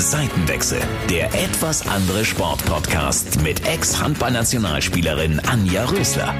[0.00, 0.80] Seitenwechsel,
[1.10, 6.34] der etwas andere Sportpodcast mit Ex-Handballnationalspielerin Anja Rösler.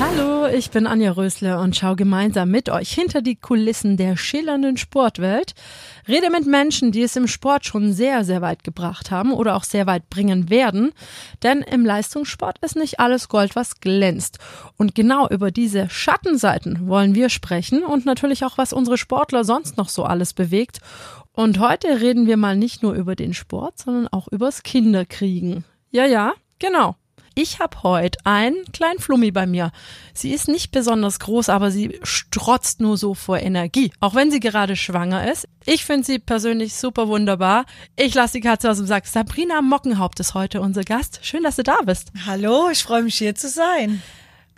[0.00, 4.76] Hallo, ich bin Anja Rösler und schaue gemeinsam mit euch hinter die Kulissen der schillernden
[4.76, 5.54] Sportwelt.
[6.06, 9.64] Rede mit Menschen, die es im Sport schon sehr, sehr weit gebracht haben oder auch
[9.64, 10.92] sehr weit bringen werden.
[11.42, 14.38] Denn im Leistungssport ist nicht alles Gold, was glänzt.
[14.76, 19.76] Und genau über diese Schattenseiten wollen wir sprechen und natürlich auch, was unsere Sportler sonst
[19.78, 20.78] noch so alles bewegt.
[21.32, 25.64] Und heute reden wir mal nicht nur über den Sport, sondern auch übers Kinderkriegen.
[25.90, 26.94] Ja, ja, genau.
[27.40, 29.70] Ich habe heute einen kleinen Flummi bei mir.
[30.12, 33.92] Sie ist nicht besonders groß, aber sie strotzt nur so vor Energie.
[34.00, 35.46] Auch wenn sie gerade schwanger ist.
[35.64, 37.64] Ich finde sie persönlich super wunderbar.
[37.94, 39.06] Ich lasse die Katze aus dem Sack.
[39.06, 41.20] Sabrina Mockenhaupt ist heute unser Gast.
[41.22, 42.10] Schön, dass du da bist.
[42.26, 44.02] Hallo, ich freue mich hier zu sein.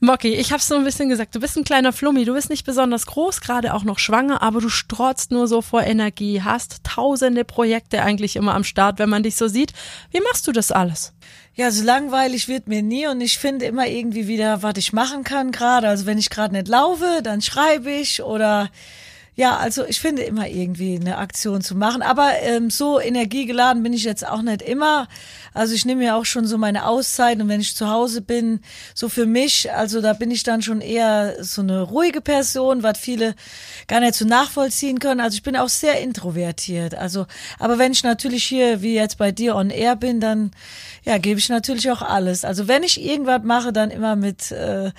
[0.03, 2.65] Mocky, ich hab's so ein bisschen gesagt, du bist ein kleiner Flummi, du bist nicht
[2.65, 7.45] besonders groß, gerade auch noch schwanger, aber du strotzt nur so vor Energie, hast tausende
[7.45, 9.75] Projekte eigentlich immer am Start, wenn man dich so sieht.
[10.11, 11.13] Wie machst du das alles?
[11.61, 15.25] Ja, so langweilig wird mir nie und ich finde immer irgendwie wieder, was ich machen
[15.25, 15.89] kann gerade.
[15.89, 18.71] Also wenn ich gerade nicht laufe, dann schreibe ich oder
[19.35, 22.01] ja, also ich finde immer irgendwie eine Aktion zu machen.
[22.01, 25.07] Aber ähm, so energiegeladen bin ich jetzt auch nicht immer.
[25.53, 28.61] Also ich nehme ja auch schon so meine Auszeit und wenn ich zu Hause bin,
[28.95, 32.99] so für mich, also da bin ich dann schon eher so eine ruhige Person, was
[32.99, 33.35] viele
[33.89, 35.21] gar nicht so nachvollziehen können.
[35.21, 36.95] Also ich bin auch sehr introvertiert.
[36.95, 37.27] Also,
[37.59, 40.53] aber wenn ich natürlich hier, wie jetzt bei dir on air bin, dann
[41.05, 42.45] ja, gebe ich natürlich auch alles.
[42.45, 44.93] Also wenn ich irgendwas mache, dann immer mit äh,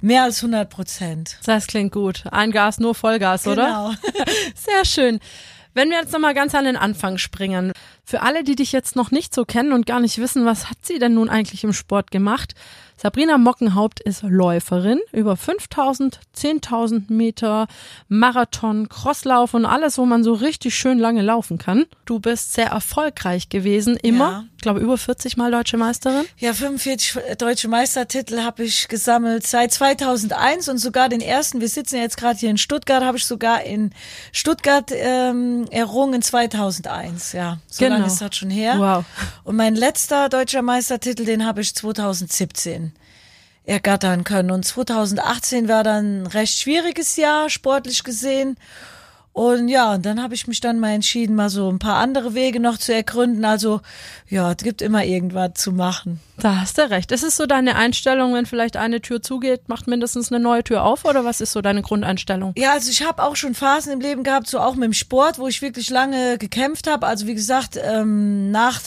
[0.00, 1.38] mehr als 100 Prozent.
[1.46, 2.24] Das klingt gut.
[2.30, 3.66] Ein Gas, nur Vollgas, oder?
[3.66, 4.24] Genau.
[4.54, 5.20] Sehr schön.
[5.74, 7.72] Wenn wir jetzt nochmal ganz an den Anfang springen.
[8.04, 10.78] Für alle, die dich jetzt noch nicht so kennen und gar nicht wissen, was hat
[10.82, 12.54] sie denn nun eigentlich im Sport gemacht?
[13.04, 17.66] Sabrina Mockenhaupt ist Läuferin über 5000, 10.000 Meter,
[18.08, 21.84] Marathon, Crosslauf und alles, wo man so richtig schön lange laufen kann.
[22.06, 24.30] Du bist sehr erfolgreich gewesen, immer.
[24.30, 24.44] Ja.
[24.56, 26.24] Ich glaube, über 40 Mal deutsche Meisterin.
[26.38, 31.96] Ja, 45 deutsche Meistertitel habe ich gesammelt seit 2001 und sogar den ersten, wir sitzen
[31.96, 33.90] jetzt gerade hier in Stuttgart, habe ich sogar in
[34.32, 37.32] Stuttgart ähm, errungen 2001.
[37.34, 37.96] Ja, so genau.
[37.96, 38.78] lange ist das schon her.
[38.78, 39.04] Wow.
[39.44, 42.93] Und mein letzter deutscher Meistertitel, den habe ich 2017
[43.66, 44.50] ergattern können.
[44.50, 48.56] Und 2018 war dann ein recht schwieriges Jahr, sportlich gesehen.
[49.34, 52.34] Und ja, und dann habe ich mich dann mal entschieden, mal so ein paar andere
[52.34, 53.44] Wege noch zu ergründen.
[53.44, 53.80] Also
[54.28, 56.20] ja, es gibt immer irgendwas zu machen.
[56.38, 57.10] Da hast du recht.
[57.10, 60.84] Ist es so deine Einstellung, wenn vielleicht eine Tür zugeht, macht mindestens eine neue Tür
[60.84, 62.52] auf oder was ist so deine Grundeinstellung?
[62.56, 65.40] Ja, also ich habe auch schon Phasen im Leben gehabt, so auch mit dem Sport,
[65.40, 67.04] wo ich wirklich lange gekämpft habe.
[67.08, 68.80] Also wie gesagt, ähm, nach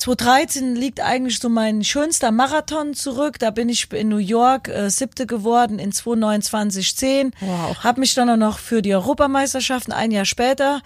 [0.00, 3.38] 2013 liegt eigentlich so mein schönster Marathon zurück.
[3.38, 7.32] Da bin ich in New York äh, siebte geworden in 229,10.
[7.40, 7.84] Wow.
[7.84, 10.80] Hab mich dann auch noch für die Europameisterschaften ein Jahr später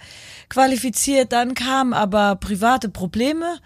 [0.49, 1.31] qualifiziert.
[1.31, 3.59] Dann kamen aber private Probleme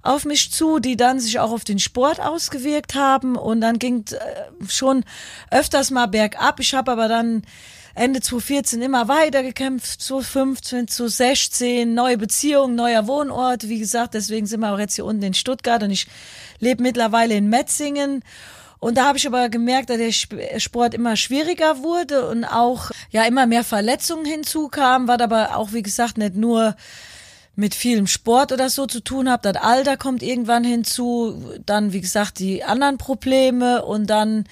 [0.00, 3.36] auf mich zu, die dann sich auch auf den Sport ausgewirkt haben.
[3.36, 5.04] Und dann ging äh, schon
[5.50, 6.60] öfters mal bergab.
[6.60, 7.42] Ich habe aber dann
[7.94, 13.68] Ende 2014 immer weiter gekämpft, 2015, 2016, neue Beziehungen, neuer Wohnort.
[13.68, 16.08] Wie gesagt, deswegen sind wir auch jetzt hier unten in Stuttgart und ich
[16.58, 18.24] lebe mittlerweile in Metzingen.
[18.80, 23.24] Und da habe ich aber gemerkt, dass der Sport immer schwieriger wurde und auch ja
[23.24, 26.76] immer mehr Verletzungen hinzukamen, was aber auch wie gesagt nicht nur
[27.56, 29.52] mit vielem Sport oder so zu tun habe.
[29.52, 34.46] Das Alter kommt irgendwann hinzu, dann wie gesagt die anderen Probleme und dann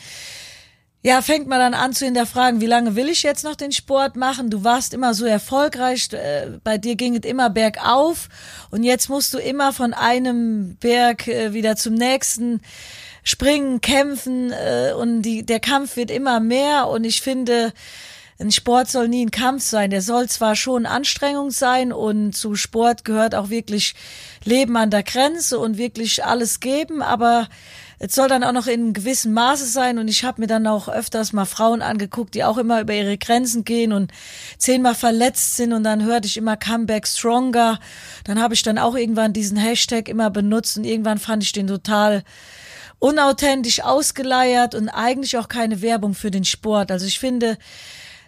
[1.05, 4.15] ja, fängt man dann an zu hinterfragen, wie lange will ich jetzt noch den Sport
[4.15, 4.51] machen?
[4.51, 8.29] Du warst immer so erfolgreich, äh, bei dir ging es immer bergauf
[8.71, 12.61] und jetzt musst du immer von einem Berg äh, wieder zum nächsten
[13.25, 17.73] springen, kämpfen äh, und die, der Kampf wird immer mehr und ich finde,
[18.39, 19.91] ein Sport soll nie ein Kampf sein.
[19.91, 23.95] Der soll zwar schon Anstrengung sein und zu Sport gehört auch wirklich
[24.45, 27.49] Leben an der Grenze und wirklich alles geben, aber
[28.05, 30.89] es soll dann auch noch in gewissem Maße sein und ich habe mir dann auch
[30.89, 34.11] öfters mal Frauen angeguckt, die auch immer über ihre Grenzen gehen und
[34.59, 37.79] zehnmal verletzt sind und dann hörte ich immer Comeback Stronger.
[38.25, 41.69] Dann habe ich dann auch irgendwann diesen Hashtag immer benutzt und irgendwann fand ich den
[41.69, 42.25] total
[42.99, 46.91] unauthentisch ausgeleiert und eigentlich auch keine Werbung für den Sport.
[46.91, 47.57] Also ich finde,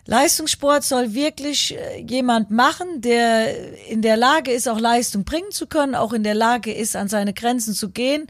[0.07, 5.67] Leistungssport soll wirklich äh, jemand machen, der in der Lage ist, auch Leistung bringen zu
[5.67, 8.29] können, auch in der Lage ist, an seine Grenzen zu gehen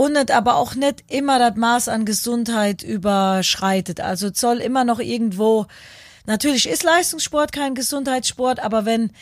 [0.00, 4.00] und nicht, aber auch nicht immer das Maß an Gesundheit überschreitet.
[4.00, 5.66] Also soll immer noch irgendwo,
[6.24, 9.12] natürlich ist Leistungssport kein Gesundheitssport, aber wenn,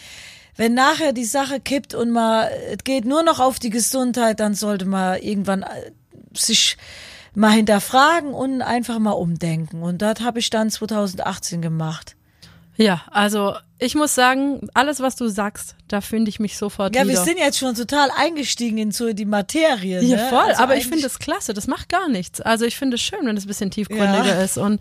[0.54, 4.54] wenn nachher die Sache kippt und man, es geht nur noch auf die Gesundheit, dann
[4.54, 5.90] sollte man irgendwann äh,
[6.32, 6.76] sich
[7.34, 9.82] mal hinterfragen und einfach mal umdenken.
[9.82, 12.14] Und das habe ich dann 2018 gemacht.
[12.78, 17.02] Ja, also ich muss sagen, alles, was du sagst, da finde ich mich sofort Ja,
[17.02, 17.10] wieder.
[17.14, 20.00] wir sind jetzt schon total eingestiegen in so die Materie.
[20.00, 20.06] Ne?
[20.08, 22.40] Ja, voll, Also aber ich finde es klasse, das macht gar nichts.
[22.40, 24.42] Also ich finde es schön, wenn es ein bisschen tiefgründiger Ja.
[24.42, 24.58] ist.
[24.58, 24.80] Und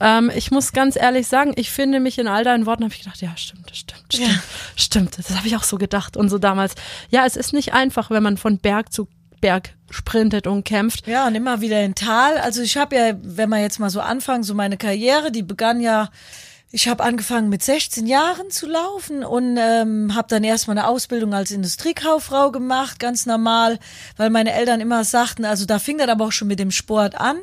[0.00, 3.00] ähm, ich muss ganz ehrlich sagen, ich finde mich in all deinen Worten, habe ich
[3.00, 4.34] gedacht, ja, stimmt, stimmt, stimmt, Ja.
[4.76, 5.18] stimmt.
[5.18, 6.74] Das habe ich auch so gedacht und so damals.
[7.10, 9.08] Ja, es ist nicht einfach, wenn man von Berg zu
[9.40, 11.06] Berg sprintet und kämpft.
[11.06, 12.38] Ja, und immer wieder in Tal.
[12.38, 15.80] Also ich habe ja, wenn wir jetzt mal so anfangen, so meine Karriere, die begann
[15.80, 16.10] ja,
[16.76, 21.32] ich habe angefangen mit 16 Jahren zu laufen und ähm, habe dann erstmal eine Ausbildung
[21.32, 23.78] als Industriekauffrau gemacht, ganz normal,
[24.18, 27.14] weil meine Eltern immer sagten, also da fing das aber auch schon mit dem Sport
[27.14, 27.38] an.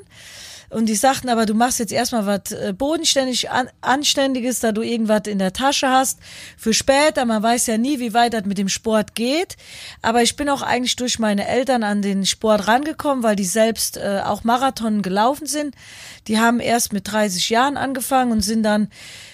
[0.74, 4.82] Und die sagten aber, du machst jetzt erstmal was äh, bodenständig an, Anständiges, da du
[4.82, 6.20] irgendwas in der Tasche hast
[6.58, 7.26] für später.
[7.26, 9.56] Man weiß ja nie, wie weit das mit dem Sport geht.
[10.02, 13.98] Aber ich bin auch eigentlich durch meine Eltern an den Sport rangekommen, weil die selbst
[13.98, 15.76] äh, auch Marathon gelaufen sind.
[16.28, 18.90] Die haben erst mit 30 Jahren angefangen und sind dann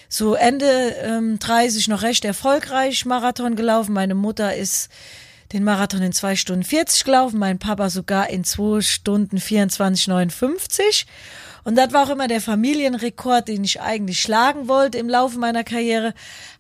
[0.09, 0.65] so Ende
[1.03, 3.93] ähm, 30 noch recht erfolgreich Marathon gelaufen.
[3.93, 4.89] Meine Mutter ist
[5.53, 11.05] den Marathon in zwei Stunden 40 gelaufen, mein Papa sogar in zwei Stunden 24, 59.
[11.63, 15.63] Und das war auch immer der Familienrekord, den ich eigentlich schlagen wollte im Laufe meiner
[15.63, 16.13] Karriere.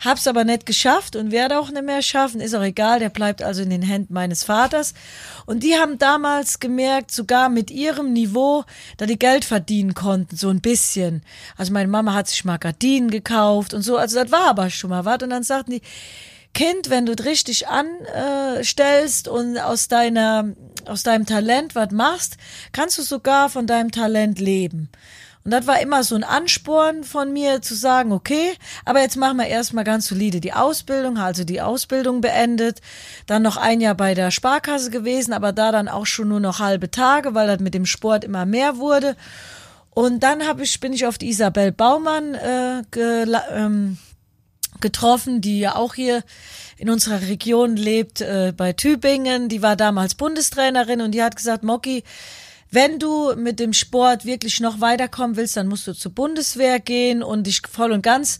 [0.03, 2.41] Hab's aber nicht geschafft und werde auch nicht mehr schaffen.
[2.41, 4.93] Ist auch egal, der bleibt also in den Händen meines Vaters.
[5.45, 8.65] Und die haben damals gemerkt, sogar mit ihrem Niveau,
[8.97, 11.23] da die Geld verdienen konnten, so ein bisschen.
[11.57, 13.97] Also meine Mama hat sich mal Gardinen gekauft und so.
[13.97, 15.23] Also das war aber schon mal was.
[15.23, 15.81] Und dann sagten die,
[16.53, 20.55] Kind, wenn du richtig anstellst und aus deiner,
[20.85, 22.37] aus deinem Talent was machst,
[22.71, 24.89] kannst du sogar von deinem Talent leben.
[25.45, 28.51] Und das war immer so ein Ansporn von mir zu sagen, okay,
[28.83, 32.81] aber jetzt machen wir erstmal ganz solide die Ausbildung, also die Ausbildung beendet,
[33.25, 36.59] dann noch ein Jahr bei der Sparkasse gewesen, aber da dann auch schon nur noch
[36.59, 39.15] halbe Tage, weil das mit dem Sport immer mehr wurde.
[39.91, 42.83] Und dann hab ich, bin ich auf die Isabel Baumann äh,
[43.51, 43.97] ähm,
[44.81, 46.23] getroffen, die ja auch hier
[46.77, 49.49] in unserer Region lebt, äh, bei Tübingen.
[49.49, 52.03] Die war damals Bundestrainerin und die hat gesagt, Moki,
[52.71, 57.23] wenn du mit dem Sport wirklich noch weiterkommen willst, dann musst du zur Bundeswehr gehen
[57.23, 58.39] und dich voll und ganz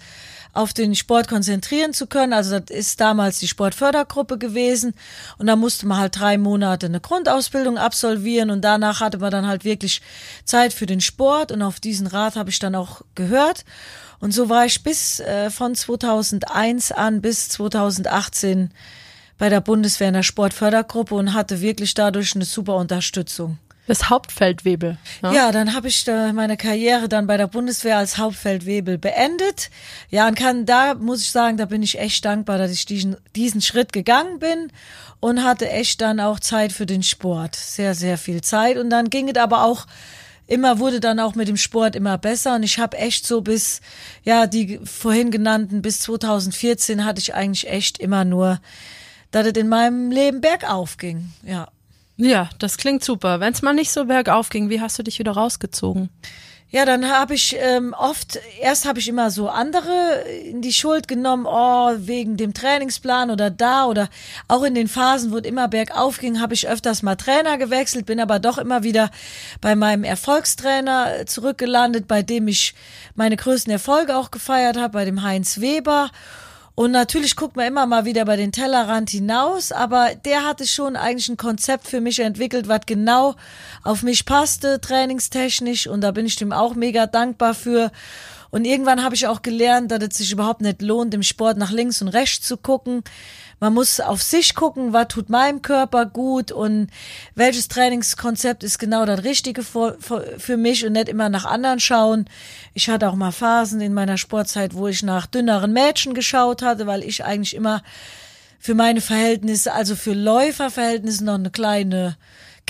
[0.53, 2.33] auf den Sport konzentrieren zu können.
[2.33, 4.93] Also das ist damals die Sportfördergruppe gewesen
[5.37, 9.47] und da musste man halt drei Monate eine Grundausbildung absolvieren und danach hatte man dann
[9.47, 10.01] halt wirklich
[10.45, 13.63] Zeit für den Sport und auf diesen Rat habe ich dann auch gehört
[14.19, 18.71] und so war ich bis äh, von 2001 an bis 2018
[19.37, 23.57] bei der Bundeswehr in der Sportfördergruppe und hatte wirklich dadurch eine super Unterstützung.
[23.87, 24.99] Das Hauptfeldwebel.
[25.23, 25.33] ne?
[25.33, 29.71] Ja, dann habe ich äh, meine Karriere dann bei der Bundeswehr als Hauptfeldwebel beendet.
[30.11, 33.15] Ja, und kann da muss ich sagen, da bin ich echt dankbar, dass ich diesen
[33.35, 34.71] diesen Schritt gegangen bin
[35.21, 39.09] und hatte echt dann auch Zeit für den Sport, sehr sehr viel Zeit und dann
[39.09, 39.87] ging es aber auch
[40.49, 43.81] immer wurde dann auch mit dem Sport immer besser und ich habe echt so bis
[44.23, 48.59] ja die vorhin genannten bis 2014 hatte ich eigentlich echt immer nur
[49.31, 51.31] dass es in meinem Leben bergauf ging.
[51.43, 51.67] Ja.
[52.17, 53.39] Ja, das klingt super.
[53.39, 56.09] Wenn es mal nicht so bergauf ging, wie hast du dich wieder rausgezogen?
[56.71, 61.07] Ja, dann habe ich ähm, oft, erst habe ich immer so andere in die Schuld
[61.07, 64.07] genommen, oh, wegen dem Trainingsplan oder da oder
[64.47, 68.05] auch in den Phasen, wo es immer bergauf ging, habe ich öfters mal Trainer gewechselt,
[68.05, 69.09] bin aber doch immer wieder
[69.61, 72.75] bei meinem Erfolgstrainer zurückgelandet, bei dem ich
[73.15, 76.11] meine größten Erfolge auch gefeiert habe, bei dem Heinz Weber.
[76.79, 80.95] Und natürlich guckt man immer mal wieder bei den Tellerrand hinaus, aber der hatte schon
[80.95, 83.35] eigentlich ein Konzept für mich entwickelt, was genau
[83.83, 85.87] auf mich passte, trainingstechnisch.
[85.87, 87.91] Und da bin ich dem auch mega dankbar für.
[88.49, 91.71] Und irgendwann habe ich auch gelernt, dass es sich überhaupt nicht lohnt, im Sport nach
[91.71, 93.03] links und rechts zu gucken.
[93.59, 96.87] Man muss auf sich gucken, was tut meinem Körper gut und
[97.35, 102.25] welches Trainingskonzept ist genau das Richtige für, für, mich und nicht immer nach anderen schauen.
[102.73, 106.87] Ich hatte auch mal Phasen in meiner Sportzeit, wo ich nach dünneren Mädchen geschaut hatte,
[106.87, 107.83] weil ich eigentlich immer
[108.59, 112.17] für meine Verhältnisse, also für Läuferverhältnisse noch eine kleine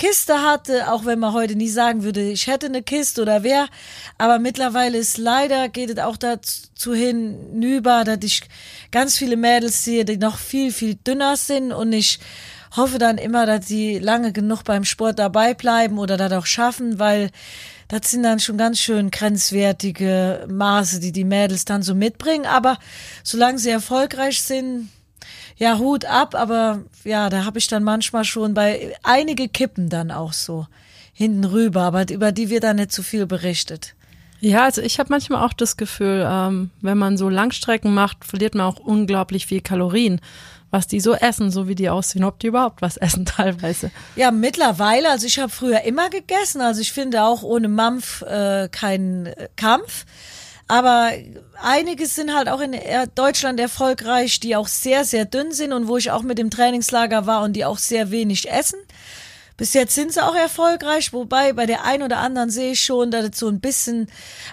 [0.00, 3.68] Kiste hatte, auch wenn man heute nie sagen würde, ich hätte eine Kiste oder wer.
[4.16, 8.40] Aber mittlerweile ist leider, geht es auch dazu hinüber, dass ich
[8.92, 12.18] ganz viele Mädels sehe, die noch viel, viel dünner sind und ich
[12.74, 16.98] hoffe dann immer, dass sie lange genug beim Sport dabei bleiben oder das auch schaffen,
[16.98, 17.28] weil
[17.88, 22.46] das sind dann schon ganz schön grenzwertige Maße, die die Mädels dann so mitbringen.
[22.46, 22.78] Aber
[23.22, 24.88] solange sie erfolgreich sind,
[25.60, 30.10] ja, Hut ab, aber ja, da habe ich dann manchmal schon bei einige kippen dann
[30.10, 30.66] auch so
[31.12, 33.94] hinten rüber, aber über die wird dann nicht zu viel berichtet.
[34.40, 38.54] Ja, also ich habe manchmal auch das Gefühl, ähm, wenn man so Langstrecken macht, verliert
[38.54, 40.22] man auch unglaublich viel Kalorien.
[40.70, 43.90] Was die so essen, so wie die aussehen, ob die überhaupt was essen teilweise.
[44.16, 48.68] Ja, mittlerweile, also ich habe früher immer gegessen, also ich finde auch ohne Mampf äh,
[48.72, 50.06] keinen äh, Kampf.
[50.70, 51.10] Aber
[51.60, 52.76] einige sind halt auch in
[53.16, 57.26] Deutschland erfolgreich, die auch sehr, sehr dünn sind und wo ich auch mit dem Trainingslager
[57.26, 58.78] war und die auch sehr wenig essen.
[59.60, 63.10] Bis jetzt sind sie auch erfolgreich, wobei bei der einen oder anderen sehe ich schon,
[63.10, 64.06] dass es so ein bisschen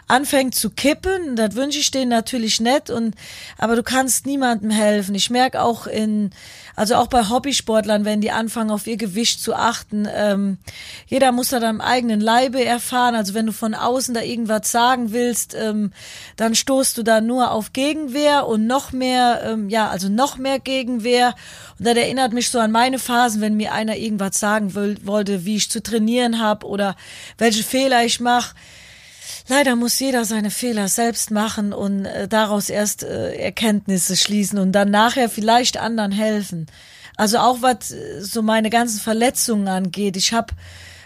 [0.10, 1.38] anfängt zu kippen.
[1.38, 2.90] Das wünsche ich denen natürlich nicht.
[2.90, 3.16] Und
[3.58, 5.16] aber du kannst niemandem helfen.
[5.16, 6.32] Ich merke auch in
[6.78, 10.60] also auch bei Hobbysportlern, wenn die anfangen, auf ihr Gewicht zu achten, ähm,
[11.08, 13.16] jeder muss da am eigenen Leibe erfahren.
[13.16, 15.92] Also wenn du von außen da irgendwas sagen willst, ähm,
[16.36, 20.60] dann stoßt du da nur auf Gegenwehr und noch mehr, ähm, ja, also noch mehr
[20.60, 21.34] Gegenwehr.
[21.80, 25.46] Und das erinnert mich so an meine Phasen, wenn mir einer irgendwas sagen will, wollte,
[25.46, 26.96] wie ich zu trainieren habe oder
[27.38, 28.56] welche Fehler ich mache
[29.48, 34.72] leider muss jeder seine Fehler selbst machen und äh, daraus erst äh, Erkenntnisse schließen und
[34.72, 36.68] dann nachher vielleicht anderen helfen.
[37.16, 40.18] Also auch was äh, so meine ganzen Verletzungen angeht.
[40.18, 40.54] Ich habe,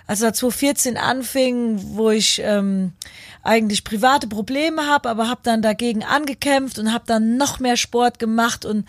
[0.08, 2.94] als er 2014 anfing, wo ich ähm,
[3.44, 8.20] eigentlich private Probleme habe, aber habe dann dagegen angekämpft und habe dann noch mehr Sport
[8.20, 8.88] gemacht und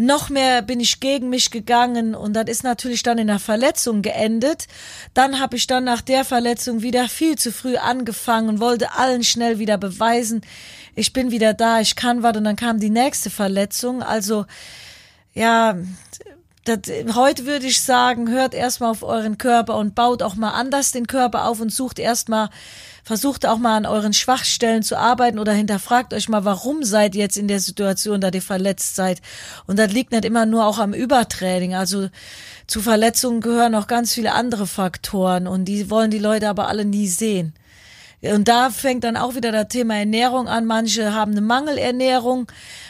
[0.00, 4.00] noch mehr bin ich gegen mich gegangen und das ist natürlich dann in einer Verletzung
[4.00, 4.66] geendet.
[5.12, 9.22] Dann habe ich dann nach der Verletzung wieder viel zu früh angefangen und wollte allen
[9.22, 10.40] schnell wieder beweisen,
[10.94, 14.02] ich bin wieder da, ich kann was und dann kam die nächste Verletzung.
[14.02, 14.46] Also
[15.34, 15.76] ja,
[16.64, 16.78] das,
[17.14, 21.06] heute würde ich sagen, hört erstmal auf euren Körper und baut auch mal anders den
[21.06, 22.48] Körper auf und sucht erstmal
[23.10, 27.22] versucht auch mal an euren Schwachstellen zu arbeiten oder hinterfragt euch mal, warum seid ihr
[27.22, 29.20] jetzt in der Situation, da ihr verletzt seid.
[29.66, 31.74] Und das liegt nicht immer nur auch am Übertraining.
[31.74, 32.08] Also
[32.68, 36.84] zu Verletzungen gehören auch ganz viele andere Faktoren und die wollen die Leute aber alle
[36.84, 37.52] nie sehen.
[38.22, 40.64] Und da fängt dann auch wieder das Thema Ernährung an.
[40.64, 42.46] Manche haben eine Mangelernährung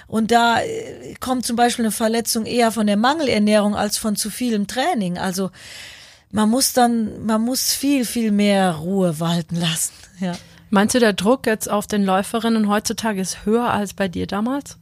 [0.06, 4.28] und da äh, kommt zum Beispiel eine Verletzung eher von der Mangelernährung als von zu
[4.28, 5.16] vielem Training.
[5.16, 5.50] Also
[6.30, 9.92] man muss dann, man muss viel, viel mehr Ruhe walten lassen.
[10.20, 10.32] Ja.
[10.70, 14.78] Meinst du, der Druck jetzt auf den Läuferinnen heutzutage ist höher als bei dir damals?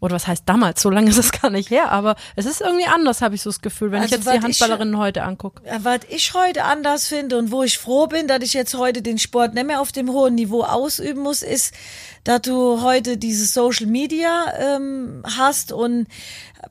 [0.00, 0.80] Oder was heißt damals?
[0.80, 3.50] So lange ist es gar nicht her, aber es ist irgendwie anders, habe ich so
[3.50, 5.62] das Gefühl, wenn also, ich jetzt die Handballerinnen ich, heute angucke.
[5.82, 9.18] Was ich heute anders finde und wo ich froh bin, dass ich jetzt heute den
[9.18, 11.74] Sport nicht mehr auf dem hohen Niveau ausüben muss, ist,
[12.22, 16.06] dass du heute diese Social Media ähm, hast und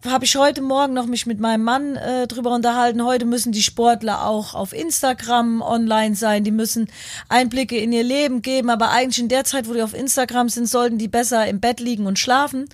[0.05, 3.03] habe ich heute Morgen noch mich mit meinem Mann äh, drüber unterhalten.
[3.03, 6.43] Heute müssen die Sportler auch auf Instagram online sein.
[6.43, 6.89] Die müssen
[7.29, 8.69] Einblicke in ihr Leben geben.
[8.69, 11.79] Aber eigentlich in der Zeit, wo die auf Instagram sind, sollten die besser im Bett
[11.79, 12.69] liegen und schlafen.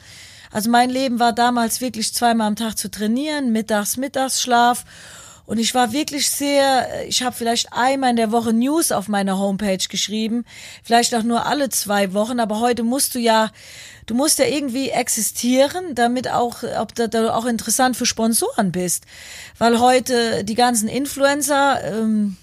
[0.53, 4.85] Also mein Leben war damals wirklich zweimal am Tag zu trainieren, mittags, Mittagsschlaf.
[5.47, 9.39] Und ich war wirklich sehr, ich habe vielleicht einmal in der Woche News auf meiner
[9.39, 10.45] Homepage geschrieben,
[10.83, 13.51] vielleicht auch nur alle zwei Wochen, aber heute musst du ja,
[14.05, 19.05] du musst ja irgendwie existieren, damit auch, ob du auch interessant für Sponsoren bist.
[19.57, 22.37] Weil heute die ganzen Influencer, ähm,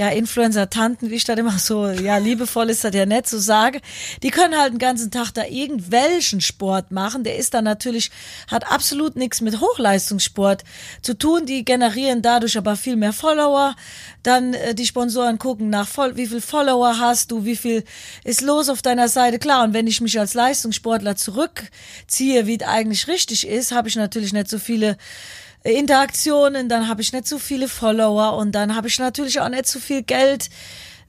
[0.00, 3.82] ja, Influencer-Tanten, wie ich das immer so, ja, liebevoll ist das ja nett so sage,
[4.22, 7.22] die können halt den ganzen Tag da irgendwelchen Sport machen.
[7.22, 8.10] Der ist dann natürlich,
[8.50, 10.64] hat absolut nichts mit Hochleistungssport
[11.02, 11.44] zu tun.
[11.44, 13.76] Die generieren dadurch aber viel mehr Follower.
[14.22, 17.84] Dann äh, die Sponsoren gucken nach, wie viel Follower hast du, wie viel
[18.24, 19.38] ist los auf deiner Seite.
[19.38, 23.96] Klar, und wenn ich mich als Leistungssportler zurückziehe, wie es eigentlich richtig ist, habe ich
[23.96, 24.96] natürlich nicht so viele
[25.62, 29.66] Interaktionen, dann habe ich nicht so viele Follower und dann habe ich natürlich auch nicht
[29.66, 30.48] so viel Geld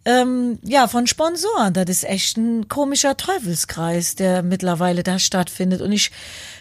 [0.03, 1.73] ähm, ja, von Sponsoren.
[1.73, 5.81] Das ist echt ein komischer Teufelskreis, der mittlerweile da stattfindet.
[5.81, 6.11] Und ich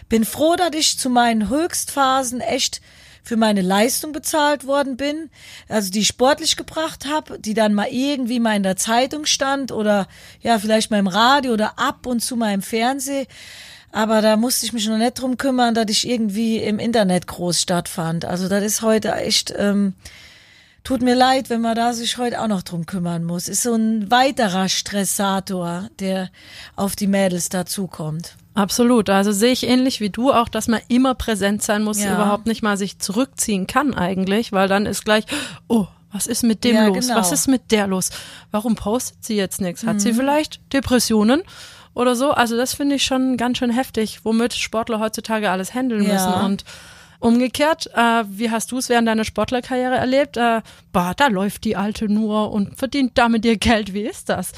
[0.09, 2.81] bin froh, dass ich zu meinen Höchstphasen echt
[3.23, 5.29] für meine Leistung bezahlt worden bin,
[5.67, 9.71] also die ich sportlich gebracht habe, die dann mal irgendwie mal in der Zeitung stand
[9.71, 10.07] oder
[10.41, 13.27] ja, vielleicht mal im Radio oder ab und zu mal im Fernsehen.
[13.91, 17.61] Aber da musste ich mich noch nicht drum kümmern, dass ich irgendwie im Internet groß
[17.61, 18.25] stattfand.
[18.25, 19.93] Also das ist heute echt, ähm,
[20.83, 23.47] tut mir leid, wenn man da sich heute auch noch drum kümmern muss.
[23.49, 26.29] Ist so ein weiterer Stressator, der
[26.75, 28.35] auf die Mädels dazukommt.
[28.53, 29.09] Absolut.
[29.09, 32.13] Also sehe ich ähnlich wie du auch, dass man immer präsent sein muss, ja.
[32.13, 35.25] überhaupt nicht mal sich zurückziehen kann eigentlich, weil dann ist gleich,
[35.67, 37.07] oh, was ist mit dem ja, los?
[37.07, 37.19] Genau.
[37.19, 38.09] Was ist mit der los?
[38.51, 39.85] Warum postet sie jetzt nichts?
[39.85, 39.99] Hat mhm.
[39.99, 41.43] sie vielleicht Depressionen?
[41.93, 42.31] Oder so.
[42.31, 46.13] Also das finde ich schon ganz schön heftig, womit Sportler heutzutage alles handeln ja.
[46.13, 46.33] müssen.
[46.45, 46.65] Und
[47.19, 50.37] umgekehrt, äh, wie hast du es während deiner Sportlerkarriere erlebt?
[50.37, 53.93] Äh, bah, da läuft die Alte nur und verdient damit ihr Geld.
[53.93, 54.51] Wie ist das?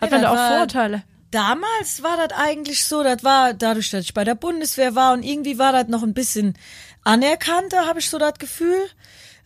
[0.00, 1.02] Hat ja, man da auch Vorteile?
[1.30, 5.22] Damals war das eigentlich so, das war dadurch, dass ich bei der Bundeswehr war und
[5.22, 6.54] irgendwie war das noch ein bisschen
[7.02, 8.78] anerkannter, habe ich so das Gefühl.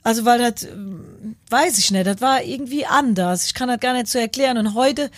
[0.03, 0.67] Also weil das,
[1.51, 3.47] weiß ich nicht, das war irgendwie anders.
[3.47, 4.57] Ich kann das gar nicht so erklären.
[4.57, 5.11] Und heute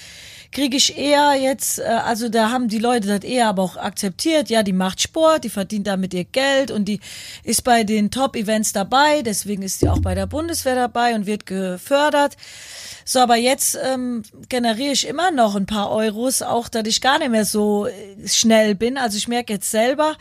[0.53, 4.51] kriege ich eher jetzt, äh, also da haben die Leute das eher aber auch akzeptiert,
[4.51, 7.01] ja, die macht Sport, die verdient damit ihr Geld und die
[7.43, 11.47] ist bei den Top-Events dabei, deswegen ist sie auch bei der Bundeswehr dabei und wird
[11.47, 12.37] gefördert.
[13.05, 17.19] So, aber jetzt ähm, generiere ich immer noch ein paar Euros, auch dass ich gar
[17.19, 18.97] nicht mehr so äh, schnell bin.
[18.97, 20.17] Also ich merke jetzt selber,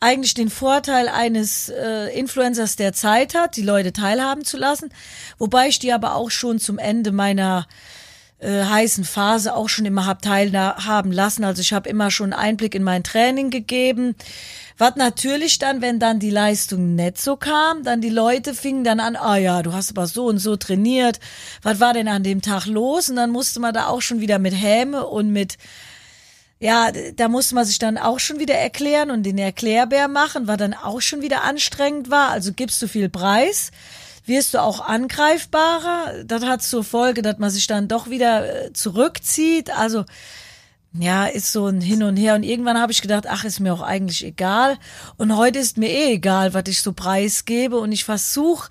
[0.00, 4.90] eigentlich den Vorteil eines äh, Influencers, der Zeit hat, die Leute teilhaben zu lassen,
[5.38, 7.66] wobei ich die aber auch schon zum Ende meiner
[8.40, 11.44] äh, heißen Phase auch schon immer hab teilhaben lassen.
[11.44, 14.14] Also ich habe immer schon Einblick in mein Training gegeben.
[14.78, 18.98] Was natürlich dann, wenn dann die Leistung nicht so kam, dann die Leute fingen dann
[18.98, 21.20] an, ah ja, du hast aber so und so trainiert.
[21.62, 23.10] Was war denn an dem Tag los?
[23.10, 25.58] Und dann musste man da auch schon wieder mit Häme und mit
[26.62, 30.58] ja, da musste man sich dann auch schon wieder erklären und den Erklärbär machen, was
[30.58, 32.28] dann auch schon wieder anstrengend war.
[32.28, 33.70] Also gibst du viel Preis,
[34.30, 36.24] wirst du auch angreifbarer.
[36.24, 39.70] Das hat zur Folge, dass man sich dann doch wieder äh, zurückzieht.
[39.76, 40.06] Also
[40.92, 42.34] ja, ist so ein Hin und Her.
[42.34, 44.78] Und irgendwann habe ich gedacht, ach, ist mir auch eigentlich egal.
[45.18, 47.78] Und heute ist mir eh egal, was ich so preisgebe.
[47.78, 48.70] Und ich versuche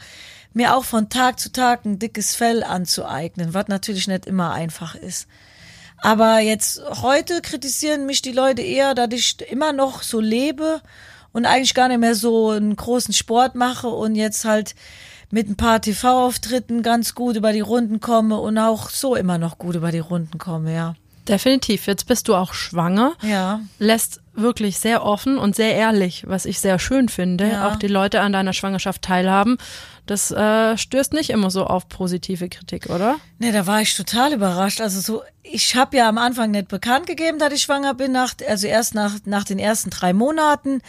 [0.54, 4.96] mir auch von Tag zu Tag ein dickes Fell anzueignen, was natürlich nicht immer einfach
[4.96, 5.28] ist.
[5.98, 10.82] Aber jetzt heute kritisieren mich die Leute eher, dass ich immer noch so lebe
[11.34, 14.75] und eigentlich gar nicht mehr so einen großen Sport mache und jetzt halt
[15.31, 19.57] mit ein paar TV-Auftritten ganz gut über die Runden komme und auch so immer noch
[19.57, 20.95] gut über die Runden komme, ja.
[21.27, 21.86] Definitiv.
[21.86, 23.13] Jetzt bist du auch schwanger.
[23.21, 23.59] Ja.
[23.77, 27.67] Lässt wirklich sehr offen und sehr ehrlich, was ich sehr schön finde, Ja.
[27.69, 29.57] auch die Leute an deiner Schwangerschaft teilhaben.
[30.07, 33.17] Das äh, stößt nicht immer so auf positive Kritik, oder?
[33.38, 34.81] Nee, da war ich total überrascht.
[34.81, 38.33] Also so, ich habe ja am Anfang nicht bekannt gegeben, dass ich schwanger bin, nach,
[38.48, 40.81] also erst nach, nach den ersten drei Monaten.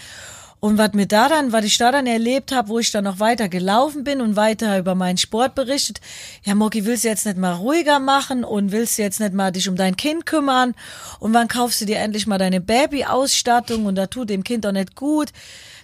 [0.60, 3.18] Und was mir da dann, was ich da dann erlebt habe, wo ich dann noch
[3.18, 6.00] weiter gelaufen bin und weiter über meinen Sport berichtet,
[6.44, 9.50] ja, Moki, willst du jetzt nicht mal ruhiger machen und willst du jetzt nicht mal
[9.50, 10.74] dich um dein Kind kümmern
[11.18, 14.72] und wann kaufst du dir endlich mal deine Babyausstattung und da tut dem Kind doch
[14.72, 15.30] nicht gut.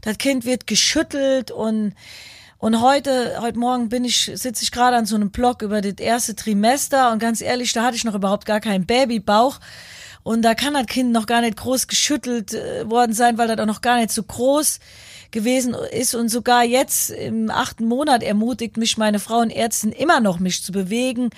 [0.03, 1.95] Das Kind wird geschüttelt und
[2.59, 5.99] und heute, heute Morgen bin ich, sitze ich gerade an so einem Blog über das
[5.99, 9.61] erste Trimester und ganz ehrlich, da hatte ich noch überhaupt gar keinen Babybauch.
[10.27, 13.61] Und da kann das Kind noch gar nicht groß geschüttelt äh, worden sein, weil das
[13.61, 14.81] auch noch gar nicht so groß
[15.31, 16.17] gewesen ist.
[16.17, 21.31] Und sogar jetzt im achten Monat ermutigt mich meine Frauenärztin immer noch, mich zu bewegen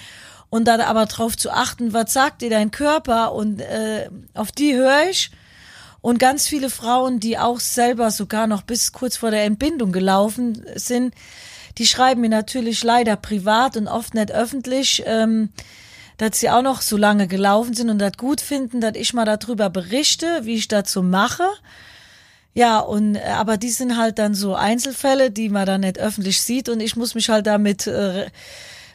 [0.49, 4.75] und dann aber drauf zu achten, was sagt dir dein Körper und äh, auf die
[4.75, 5.33] höre ich.
[6.01, 10.65] Und ganz viele Frauen, die auch selber sogar noch bis kurz vor der Entbindung gelaufen
[10.77, 11.13] sind,
[11.77, 15.51] die schreiben mir natürlich leider privat und oft nicht öffentlich, ähm,
[16.19, 19.25] dass sie auch noch so lange gelaufen sind und das gut finden, dass ich mal
[19.25, 21.45] darüber berichte, wie ich dazu mache.
[22.55, 26.41] Ja, und äh, aber die sind halt dann so Einzelfälle, die man dann nicht öffentlich
[26.43, 28.27] sieht und ich muss mich halt damit äh,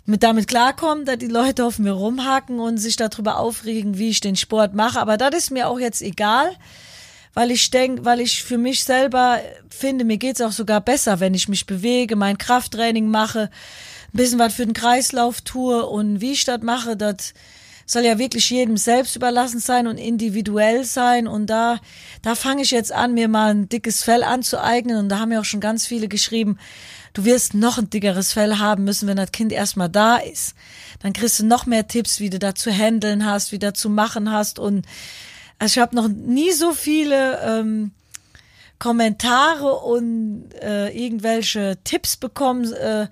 [0.05, 4.19] mit damit klarkommen, dass die Leute auf mir rumhacken und sich darüber aufregen, wie ich
[4.19, 4.99] den Sport mache.
[4.99, 6.51] Aber das ist mir auch jetzt egal,
[7.33, 11.33] weil ich denke, weil ich für mich selber finde, mir geht's auch sogar besser, wenn
[11.33, 13.49] ich mich bewege, mein Krafttraining mache,
[14.13, 17.33] ein bisschen was für den Kreislauf tue und wie ich das mache, das
[17.85, 21.27] soll ja wirklich jedem selbst überlassen sein und individuell sein.
[21.27, 21.79] Und da
[22.21, 24.97] da fange ich jetzt an, mir mal ein dickes Fell anzueignen.
[24.97, 26.57] Und da haben ja auch schon ganz viele geschrieben,
[27.13, 30.55] du wirst noch ein dickeres Fell haben müssen, wenn das Kind erstmal da ist.
[31.01, 33.89] Dann kriegst du noch mehr Tipps, wie du da zu handeln hast, wie du zu
[33.89, 34.59] machen hast.
[34.59, 34.85] Und
[35.59, 37.91] also ich habe noch nie so viele ähm,
[38.83, 43.07] Kommentare und äh, irgendwelche Tipps bekommen äh,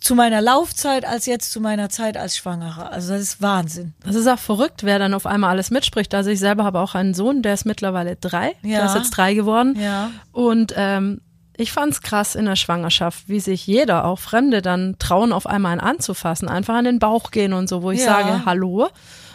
[0.00, 2.90] zu meiner Laufzeit als jetzt zu meiner Zeit als Schwangere.
[2.90, 3.92] Also das ist Wahnsinn.
[4.04, 6.14] Das ist auch verrückt, wer dann auf einmal alles mitspricht.
[6.14, 8.54] Also ich selber habe auch einen Sohn, der ist mittlerweile drei.
[8.62, 8.86] Der Ja.
[8.86, 9.76] ist jetzt drei geworden.
[9.80, 10.12] Ja.
[10.30, 11.20] Und ähm,
[11.56, 15.72] ich fand's krass in der Schwangerschaft, wie sich jeder, auch Fremde, dann trauen, auf einmal
[15.72, 18.06] einen anzufassen, einfach an den Bauch gehen und so, wo ich Ja.
[18.06, 18.88] sage, hallo.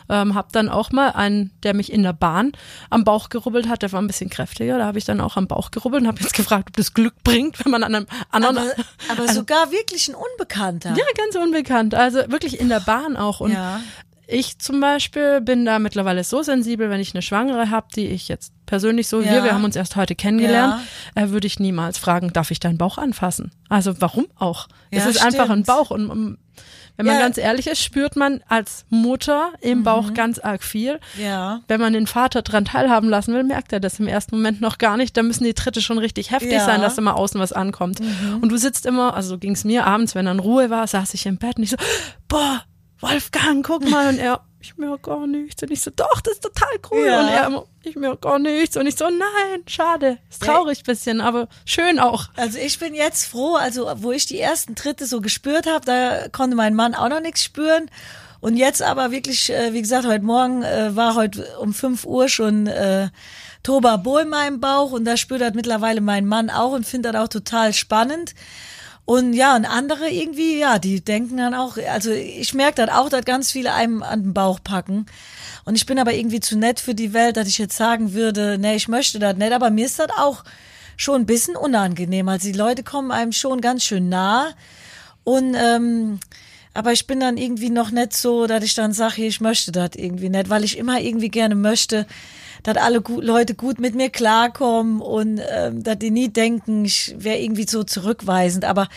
[0.09, 2.51] Ähm, hab dann auch mal einen, der mich in der Bahn
[2.89, 5.47] am Bauch gerubbelt hat, der war ein bisschen kräftiger, da habe ich dann auch am
[5.47, 8.57] Bauch gerubbelt und habe jetzt gefragt, ob das Glück bringt, wenn man an einem anderen
[8.57, 8.73] Aber,
[9.23, 10.89] aber sogar wirklich ein Unbekannter.
[10.91, 11.95] ja, ganz unbekannt.
[11.95, 13.39] Also wirklich in der Bahn auch.
[13.39, 13.79] Und Ja.
[14.27, 18.27] ich zum Beispiel bin da mittlerweile so sensibel, wenn ich eine Schwangere habe, die ich
[18.27, 19.31] jetzt persönlich so, Ja.
[19.31, 20.75] wir, wir haben uns erst heute kennengelernt,
[21.15, 23.51] äh, würde ich niemals fragen, darf ich deinen Bauch anfassen?
[23.69, 24.67] Also warum auch?
[24.91, 25.67] es Ja, ist einfach ein stimmt.
[25.67, 26.37] Bauch und um,
[26.97, 27.19] wenn man Ja.
[27.21, 27.23] Mhm.
[27.25, 30.99] ganz ehrlich ist, spürt man als Mutter im Bauch ganz arg viel.
[31.21, 31.61] Ja.
[31.67, 34.77] Wenn man den Vater dran teilhaben lassen will, merkt er das im ersten Moment noch
[34.77, 35.15] gar nicht.
[35.17, 36.61] Da müssen die Tritte schon richtig heftig Ja.
[36.61, 36.65] Mhm.
[36.65, 37.99] sein, dass immer außen was ankommt.
[38.41, 41.25] Und du sitzt immer, also so ging's mir abends, wenn dann Ruhe war, saß ich
[41.25, 41.77] im Bett und ich so,
[42.27, 42.61] boah,
[42.99, 44.07] Wolfgang, guck mal.
[44.07, 45.61] Und er, ich merke gar nichts.
[45.61, 47.05] Und ich so, doch, das ist total cool.
[47.05, 47.21] Ja.
[47.21, 48.75] Und er immer, ich merke gar nichts.
[48.75, 50.17] Und ich so, nein, schade.
[50.29, 52.29] Ist traurig bisschen, aber schön auch.
[52.35, 56.27] Also ich bin jetzt froh, also wo ich die ersten Tritte so gespürt habe, da
[56.29, 57.89] konnte mein Mann auch noch nichts spüren.
[58.41, 62.27] Und jetzt aber wirklich, äh, wie gesagt, heute Morgen äh, war heute um 5 Uhr
[62.27, 63.09] schon äh,
[63.63, 67.13] Toba Bo in meinem Bauch und da spürt das mittlerweile mein Mann auch und findet
[67.13, 68.33] das auch total spannend.
[69.05, 73.07] Und ja, und andere irgendwie, ja, die denken dann auch, also ich merke das auch,
[73.07, 75.05] dass ganz viele einem an den Bauch packen.
[75.63, 78.57] Und ich bin aber irgendwie zu nett für die Welt, dass ich jetzt sagen würde,
[78.59, 80.43] nee, ich möchte das nicht, aber mir ist das auch
[80.97, 82.27] schon ein bisschen unangenehm.
[82.29, 84.49] Also die Leute kommen einem schon ganz schön nah.
[85.23, 86.19] Und ähm,
[86.73, 89.91] aber ich bin dann irgendwie noch nicht so, dass ich dann sage, ich möchte das
[89.95, 92.05] irgendwie nicht, weil ich immer irgendwie gerne möchte,
[92.65, 97.15] dass alle gut, Leute gut mit mir klarkommen und ähm, dass die nie denken, ich
[97.17, 98.65] wäre irgendwie so zurückweisend.
[98.65, 98.87] Aber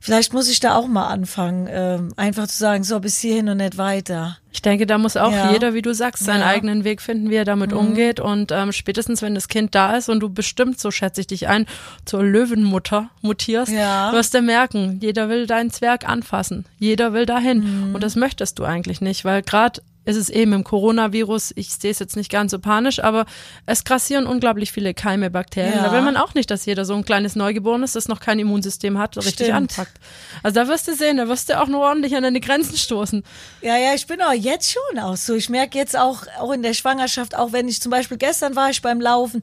[0.00, 3.58] vielleicht muss ich da auch mal anfangen, ähm, einfach zu sagen, so bis hierhin und
[3.58, 4.36] nicht weiter.
[4.52, 5.52] Ich denke, da muss auch Ja.
[5.52, 6.46] jeder, wie du sagst, seinen Ja.
[6.46, 7.78] eigenen Weg finden, wie er damit Mhm.
[7.78, 8.18] umgeht.
[8.20, 11.46] Und ähm, spätestens, wenn das Kind da ist und du bestimmt, so schätze ich dich
[11.48, 11.66] ein,
[12.04, 14.12] zur Löwenmutter mutierst, Ja.
[14.12, 16.64] wirst du merken, jeder will deinen Zwerg anfassen.
[16.78, 17.88] Jeder will dahin.
[17.90, 17.94] Mhm.
[17.94, 21.90] Und das möchtest du eigentlich nicht, weil gerade ist es eben im Coronavirus, ich sehe
[21.90, 23.26] es jetzt nicht ganz so panisch, aber
[23.66, 25.74] es grassieren unglaublich viele Keime, Bakterien.
[25.74, 25.84] Ja.
[25.84, 28.98] Da will man auch nicht, dass jeder so ein kleines Neugeborenes, das noch kein Immunsystem
[28.98, 29.52] hat, richtig Stimmt.
[29.52, 29.98] anpackt.
[30.42, 33.22] Also da wirst du sehen, da wirst du auch noch ordentlich an deine Grenzen stoßen.
[33.62, 35.34] Ja, ja, ich bin auch jetzt schon auch so.
[35.34, 38.70] Ich merke jetzt auch, auch in der Schwangerschaft, auch wenn ich zum Beispiel gestern war
[38.70, 39.40] ich beim Laufen,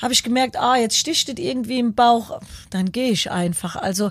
[0.00, 3.76] habe ich gemerkt, ah, jetzt sticht es irgendwie im Bauch, dann gehe ich einfach.
[3.76, 4.10] Also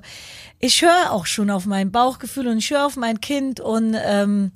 [0.60, 4.52] ich höre auch schon auf mein Bauchgefühl und ich höre auf mein Kind und ähm,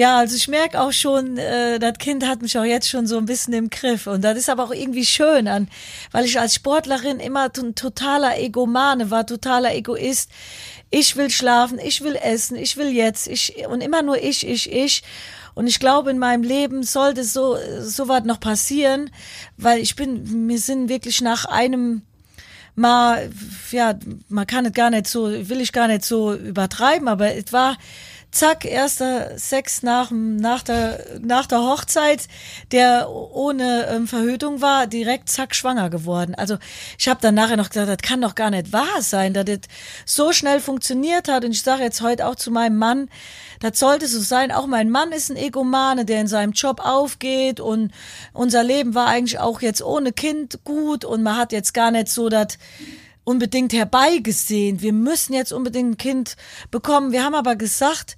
[0.00, 3.18] ja, also ich merke auch schon, äh, das Kind hat mich auch jetzt schon so
[3.18, 4.06] ein bisschen im Griff.
[4.06, 5.68] Und das ist aber auch irgendwie schön an,
[6.10, 10.30] weil ich als Sportlerin immer totaler Egomane war, totaler Egoist.
[10.88, 14.72] Ich will schlafen, ich will essen, ich will jetzt, ich, und immer nur ich, ich,
[14.72, 15.02] ich.
[15.54, 19.10] Und ich glaube, in meinem Leben sollte so, so was noch passieren,
[19.58, 22.00] weil ich bin, wir sind wirklich nach einem,
[22.74, 23.30] mal,
[23.70, 23.98] ja,
[24.30, 27.76] man kann es gar nicht so, will ich gar nicht so übertreiben, aber es war,
[28.30, 32.28] zack, erster Sex nach, nach, der, nach der Hochzeit,
[32.72, 36.34] der ohne ähm, Verhütung war, direkt zack schwanger geworden.
[36.34, 36.58] Also
[36.98, 39.60] ich habe dann nachher noch gesagt, das kann doch gar nicht wahr sein, dass das
[40.04, 41.44] so schnell funktioniert hat.
[41.44, 43.08] Und ich sage jetzt heute auch zu meinem Mann,
[43.60, 44.52] das sollte so sein.
[44.52, 47.92] Auch mein Mann ist ein Egomane, der in seinem Job aufgeht und
[48.32, 52.08] unser Leben war eigentlich auch jetzt ohne Kind gut und man hat jetzt gar nicht
[52.08, 52.58] so das
[53.24, 54.80] unbedingt herbeigesehen.
[54.80, 56.36] Wir müssen jetzt unbedingt ein Kind
[56.70, 57.12] bekommen.
[57.12, 58.16] Wir haben aber gesagt,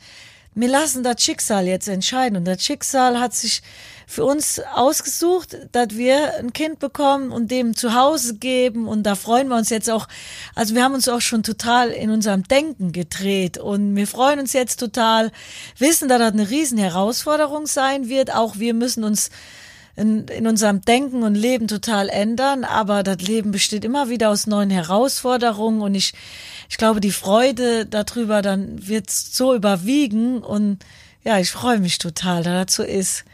[0.55, 2.37] wir lassen das Schicksal jetzt entscheiden.
[2.37, 3.63] Und das Schicksal hat sich
[4.07, 8.87] für uns ausgesucht, dass wir ein Kind bekommen und dem zu Hause geben.
[8.87, 10.09] Und da freuen wir uns jetzt auch.
[10.55, 13.57] Also wir haben uns auch schon total in unserem Denken gedreht.
[13.57, 15.33] Und wir freuen uns jetzt total,
[15.79, 18.35] wissen, dass das eine riesen Herausforderung sein wird.
[18.35, 19.31] Auch wir müssen uns
[19.97, 24.47] in, in unserem Denken und Leben total ändern, aber das Leben besteht immer wieder aus
[24.47, 26.15] neuen Herausforderungen und ich,
[26.69, 30.79] ich glaube, die Freude darüber dann wird so überwiegen und
[31.25, 33.25] ja, ich freue mich total, dass das so ist.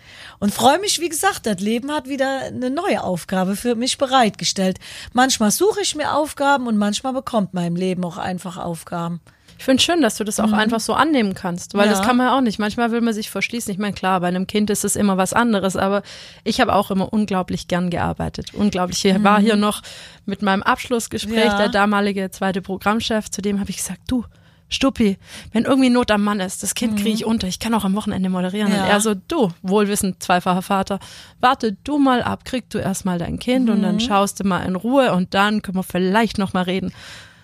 [0.41, 4.79] Und freue mich, wie gesagt, das Leben hat wieder eine neue Aufgabe für mich bereitgestellt.
[5.13, 9.21] Manchmal suche ich mir Aufgaben und manchmal bekommt mein Leben auch einfach Aufgaben.
[9.59, 11.93] Ich finde schön, dass du das auch einfach so annehmen kannst, weil Mhm.
[11.93, 11.99] Ja.
[11.99, 12.59] das kann man ja auch nicht.
[12.61, 13.73] Manchmal will man sich verschließen.
[13.73, 16.03] Ich meine, klar, bei einem Kind ist es immer was anderes, aber
[16.45, 18.55] ich habe auch immer unglaublich gern gearbeitet.
[18.55, 19.05] Unglaublich.
[19.05, 19.83] Ich war hier noch
[20.27, 21.51] mit meinem Abschlussgespräch, Mhm.
[21.51, 21.59] Ja.
[21.59, 24.25] der damalige zweite Programmchef, zu dem habe ich gesagt, du,
[24.71, 25.17] Stuppi,
[25.53, 27.95] wenn irgendwie Not am Mann ist, das Kind kriege ich unter, ich kann auch am
[27.95, 28.69] Wochenende moderieren.
[28.71, 28.77] Mhm.
[28.77, 28.83] Ja.
[28.85, 30.99] Und er so, du, wohlwissend, zweifacher Vater,
[31.41, 33.83] warte du mal ab, krieg du erstmal dein Kind und Mhm.
[33.83, 36.93] dann schaust du mal in Ruhe und dann können wir vielleicht noch mal reden.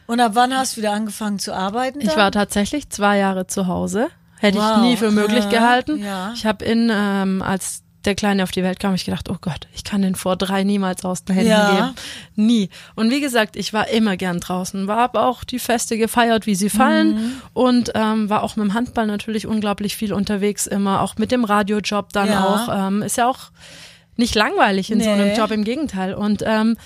[0.06, 2.00] Und ab wann hast du wieder angefangen zu arbeiten?
[2.00, 2.16] Ich dann?
[2.16, 4.08] war tatsächlich zwei Jahre zu Hause.
[4.38, 4.72] Hätte Wow.
[4.76, 5.98] ich nie für möglich Ja, gehalten.
[6.04, 6.32] ja.
[6.34, 9.38] Ich habe in, ähm, als der Kleine auf die Welt kam, hab ich gedacht, oh
[9.40, 11.70] Gott, ich kann den vor drei niemals aus den Händen Ja.
[11.74, 11.94] geben.
[12.34, 12.68] Nie.
[12.96, 16.54] Und wie gesagt, ich war immer gern draußen, war aber auch die Feste gefeiert, wie
[16.54, 17.32] sie fallen Mhm.
[17.54, 21.44] und ähm, war auch mit dem Handball natürlich unglaublich viel unterwegs immer, auch mit dem
[21.44, 22.44] Radiojob dann Ja.
[22.44, 22.88] auch.
[22.88, 23.38] Ähm, ist ja auch
[24.16, 25.36] nicht langweilig in so einem Nee.
[25.38, 26.12] Job, im Gegenteil.
[26.14, 26.76] Und ähm,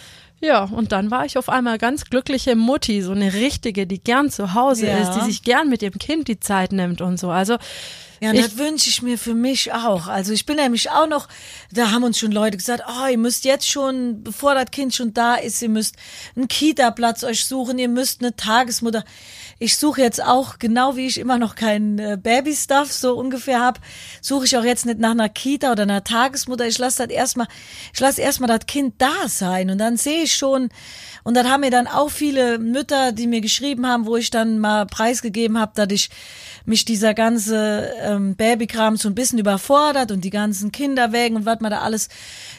[0.40, 4.30] ja, und dann war ich auf einmal ganz glückliche Mutti, so eine richtige, die gern
[4.30, 4.98] zu Hause Ja.
[4.98, 7.30] ist, die sich gern mit dem Kind die Zeit nimmt und so.
[7.30, 7.58] Also
[8.20, 10.08] Ja, Ich- das wünsche ich mir für mich auch.
[10.08, 11.28] Also ich bin nämlich auch noch,
[11.70, 15.14] da haben uns schon Leute gesagt, oh, ihr müsst jetzt schon, bevor das Kind schon
[15.14, 15.94] da ist, ihr müsst
[16.34, 19.04] einen Kita-Platz euch suchen, ihr müsst eine Tagesmutter.
[19.60, 23.80] Ich suche jetzt auch, genau wie ich immer noch keinen äh, Baby-Stuff so ungefähr hab,
[24.20, 26.66] suche ich auch jetzt nicht nach einer Kita oder einer Tagesmutter.
[26.66, 27.48] Ich lasse das erstmal,
[27.92, 30.68] ich lasse erstmal das Kind da sein und dann sehe ich schon,
[31.28, 34.58] und dann haben mir dann auch viele Mütter, die mir geschrieben haben, wo ich dann
[34.58, 36.08] mal preisgegeben habe, dass ich
[36.64, 41.60] mich dieser ganze ähm, Babykram so ein bisschen überfordert und die ganzen Kinderwägen und was
[41.60, 42.08] man da alles.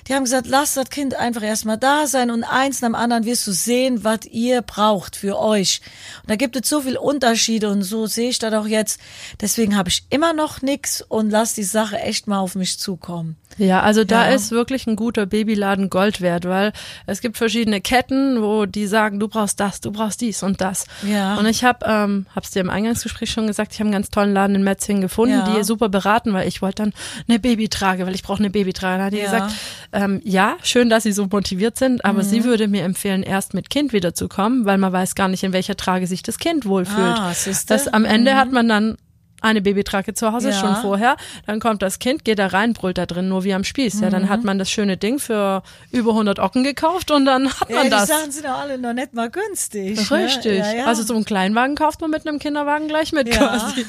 [0.07, 3.25] Die haben gesagt, lass das Kind einfach erstmal da sein und eins nach dem anderen
[3.25, 5.81] wirst du sehen, was ihr braucht für euch.
[6.21, 8.99] Und da gibt es so viel Unterschiede und so sehe ich das auch jetzt.
[9.41, 13.35] Deswegen habe ich immer noch nix und lass die Sache echt mal auf mich zukommen.
[13.57, 14.35] Ja, also da Ja.
[14.35, 16.71] ist wirklich ein guter Babyladen Gold wert, weil
[17.07, 20.85] es gibt verschiedene Ketten, wo die sagen, du brauchst das, du brauchst dies und das.
[21.07, 21.35] Ja.
[21.35, 24.33] Und ich habe, ähm, hab's dir im Eingangsgespräch schon gesagt, ich habe einen ganz tollen
[24.33, 25.55] Laden in Metzingen gefunden, Ja.
[25.57, 26.93] die super beraten, weil ich wollte dann
[27.27, 28.97] eine Babytrage, weil ich brauche eine Babytrage.
[28.97, 29.23] Dann hat die Ja.
[29.25, 29.53] gesagt,
[29.93, 32.27] ähm, ja, schön, dass sie so motiviert sind, aber Mhm.
[32.27, 35.75] sie würde mir empfehlen, erst mit Kind wiederzukommen, weil man weiß gar nicht, in welcher
[35.77, 37.17] Trage sich das Kind wohlfühlt.
[37.17, 37.33] Ah,
[37.67, 38.97] das am Ende hat man dann
[39.41, 40.55] eine Babytrage zu Hause Ja.
[40.59, 43.63] schon vorher, dann kommt das Kind, geht da rein, brüllt da drin, nur wie am
[43.63, 44.01] Spieß.
[44.01, 44.29] Ja, dann Mhm.
[44.29, 47.83] hat man das schöne Ding für über 100 Ocken gekauft und dann hat Ja, man
[47.85, 48.07] die das.
[48.07, 50.09] Sachen sind auch alle noch nicht mal günstig.
[50.09, 50.17] ne?
[50.25, 50.59] Richtig.
[50.59, 50.85] Ja, ja.
[50.85, 53.37] Also so einen Kleinwagen kauft man mit einem Kinderwagen gleich mit Ja.
[53.47, 53.85] quasi.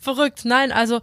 [0.00, 0.44] Verrückt.
[0.44, 1.00] Nein, also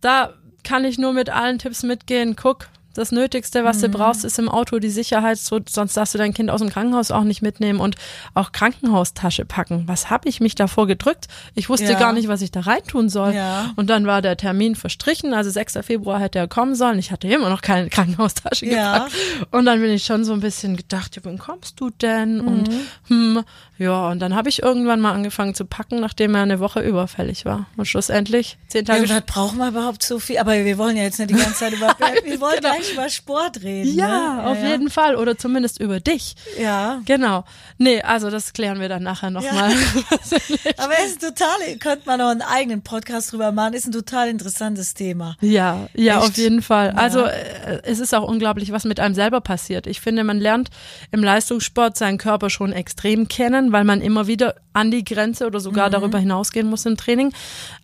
[0.00, 2.36] da kann ich nur mit allen Tipps mitgehen.
[2.36, 3.82] Guck, das Nötigste, was Mhm.
[3.82, 6.70] du brauchst, ist im Auto die Sicherheit, so, sonst darfst du dein Kind aus dem
[6.70, 7.96] Krankenhaus auch nicht mitnehmen und
[8.34, 9.84] auch Krankenhaustasche packen.
[9.86, 11.26] Was habe ich mich davor gedrückt?
[11.54, 11.98] Ich wusste Ja.
[11.98, 13.34] gar nicht, was ich da reintun soll.
[13.34, 13.72] Ja.
[13.76, 15.82] Und dann war der Termin verstrichen, also 6.
[15.82, 16.98] Februar hätte er kommen sollen.
[16.98, 18.94] Ich hatte immer noch keine Krankenhaustasche Ja.
[19.04, 19.12] gepackt.
[19.50, 22.40] Und dann bin ich schon so ein bisschen gedacht, ja, wann kommst du denn?
[22.40, 22.68] Und
[23.08, 23.42] hm,
[23.78, 27.44] ja, und dann habe ich irgendwann mal angefangen zu packen, nachdem er eine Woche überfällig
[27.44, 27.66] war.
[27.76, 30.38] Und schlussendlich, zehn Ja, Tage was braucht man überhaupt so viel?
[30.38, 31.86] Aber wir wollen ja jetzt nicht die ganze Zeit über,
[32.24, 32.74] wir wollen Genau.
[32.80, 33.94] Gleich über Sport reden.
[33.94, 34.46] Ja, ne?
[34.46, 35.16] auf jeden Fall.
[35.16, 36.34] Oder zumindest über dich.
[36.58, 37.00] Ja.
[37.04, 37.44] Genau.
[37.78, 39.70] Nee, also das klären wir dann nachher nochmal.
[40.76, 44.28] Aber es ist total, könnte man noch einen eigenen Podcast drüber machen, ist ein total
[44.28, 45.36] interessantes Thema.
[45.40, 46.28] Ja, ja, Echt?
[46.30, 46.90] auf jeden Fall.
[46.90, 49.86] Also äh, es ist auch unglaublich, was mit einem selber passiert.
[49.86, 50.70] Ich finde, man lernt
[51.10, 55.60] im Leistungssport seinen Körper schon extrem kennen, weil man immer wieder an die Grenze oder
[55.60, 55.92] sogar Mhm.
[55.92, 57.32] darüber hinausgehen muss im Training.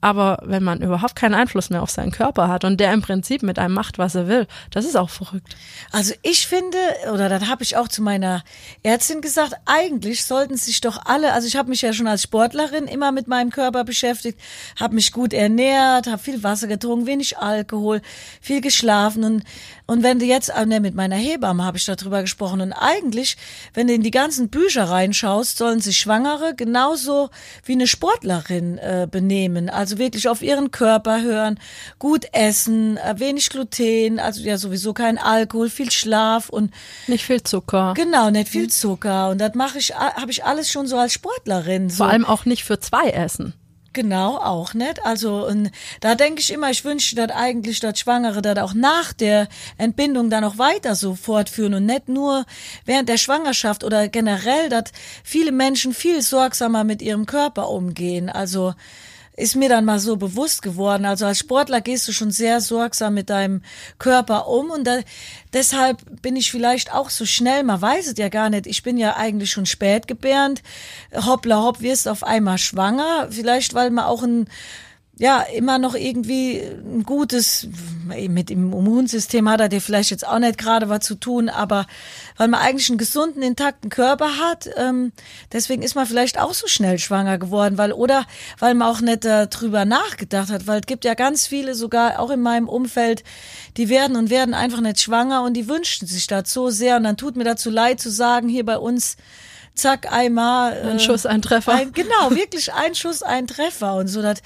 [0.00, 3.42] Aber wenn man überhaupt keinen Einfluss mehr auf seinen Körper hat und der im Prinzip
[3.42, 5.56] mit einem macht, was er will, das ist auch verrückt.
[5.92, 6.78] Also ich finde,
[7.12, 8.44] oder das habe ich auch zu meiner
[8.82, 12.86] Ärztin gesagt, eigentlich sollten sich doch alle, also ich habe mich ja schon als Sportlerin
[12.86, 14.40] immer mit meinem Körper beschäftigt,
[14.78, 18.02] habe mich gut ernährt, habe viel Wasser getrunken, wenig Alkohol,
[18.40, 19.44] viel geschlafen und
[19.88, 23.36] und wenn du jetzt, ah, ne, mit meiner Hebamme habe ich darüber gesprochen und eigentlich,
[23.72, 27.30] wenn du in die ganzen Bücher reinschaust, sollen sich Schwangere genauso
[27.64, 31.60] wie eine Sportlerin äh, benehmen, also wirklich auf ihren Körper hören,
[32.00, 36.72] gut essen, äh, wenig Gluten, also ja sowieso kein Alkohol, viel Schlaf und
[37.06, 37.94] Nicht viel Zucker.
[37.94, 41.90] genau, nicht viel Zucker und das mache ich, habe ich alles schon so als Sportlerin.
[41.90, 41.98] So.
[41.98, 43.54] Vor allem auch nicht für zwei essen.
[43.92, 45.06] Genau, auch nicht.
[45.06, 45.70] Also und
[46.02, 50.28] da denke ich immer, ich wünsche, dass eigentlich dass Schwangere das auch nach der Entbindung
[50.28, 52.44] dann auch weiter so fortführen und nicht nur
[52.84, 54.92] während der Schwangerschaft oder generell, dass
[55.24, 58.28] viele Menschen viel sorgsamer mit ihrem Körper umgehen.
[58.28, 58.74] Also
[59.36, 61.04] ist mir dann mal so bewusst geworden.
[61.04, 63.62] Also als Sportler gehst du schon sehr sorgsam mit deinem
[63.98, 65.00] Körper um und da,
[65.52, 68.66] deshalb bin ich vielleicht auch so schnell, man weiß es ja gar nicht.
[68.66, 70.62] Ich bin ja eigentlich schon spät gebärend.
[71.14, 73.28] Hoppla hopp, wirst auf einmal schwanger.
[73.30, 74.48] Vielleicht, weil man auch ein
[75.18, 77.68] ja, immer noch irgendwie ein gutes,
[78.04, 81.86] mit dem Immunsystem hat er dir vielleicht jetzt auch nicht gerade was zu tun, aber
[82.36, 85.12] weil man eigentlich einen gesunden, intakten Körper hat, ähm,
[85.52, 88.26] deswegen ist man vielleicht auch so schnell schwanger geworden, weil, oder
[88.58, 92.30] weil man auch nicht darüber nachgedacht hat, weil es gibt ja ganz viele, sogar auch
[92.30, 93.24] in meinem Umfeld,
[93.78, 97.04] die werden und werden einfach nicht schwanger und die wünschen sich das so sehr und
[97.04, 99.16] dann tut mir dazu leid zu sagen, hier bei uns,
[99.74, 100.78] zack, einmal.
[100.82, 101.72] Ein Schuss, ein Treffer.
[101.72, 104.42] Ein, genau, wirklich ein Schuss, ein Treffer und so, das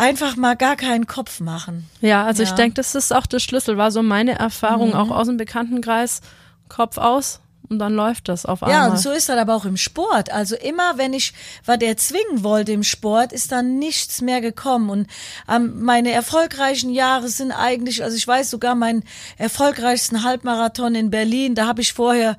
[0.00, 1.88] einfach mal gar keinen Kopf machen.
[2.00, 2.56] Ja, also ich Ja.
[2.56, 6.20] denke, das ist auch der Schlüssel, war so meine Erfahrung auch aus dem Bekanntenkreis.
[6.68, 8.76] Kopf aus und dann läuft das auf einmal.
[8.76, 10.32] Ja, und so ist das aber auch im Sport.
[10.32, 11.32] Also immer, wenn ich
[11.64, 14.90] was erzwingen wollte im Sport, ist dann nichts mehr gekommen.
[14.90, 15.06] Und
[15.48, 19.04] ähm, meine erfolgreichen Jahre sind eigentlich, also ich weiß sogar meinen
[19.38, 22.36] erfolgreichsten Halbmarathon in Berlin, da habe ich vorher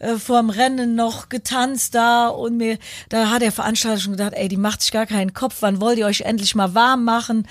[0.00, 4.48] äh, vorm Rennen noch getanzt da und mir, da hat der Veranstalter schon gedacht, ey,
[4.48, 7.48] die macht sich gar keinen Kopf, wann wollt ihr euch endlich mal warm machen?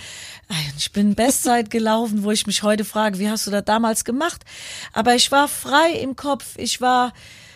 [0.77, 4.43] Ich bin Bestzeit gelaufen, wo ich mich heute frage, wie hast du das damals gemacht?
[4.91, 7.13] Aber ich war frei im Kopf, ich war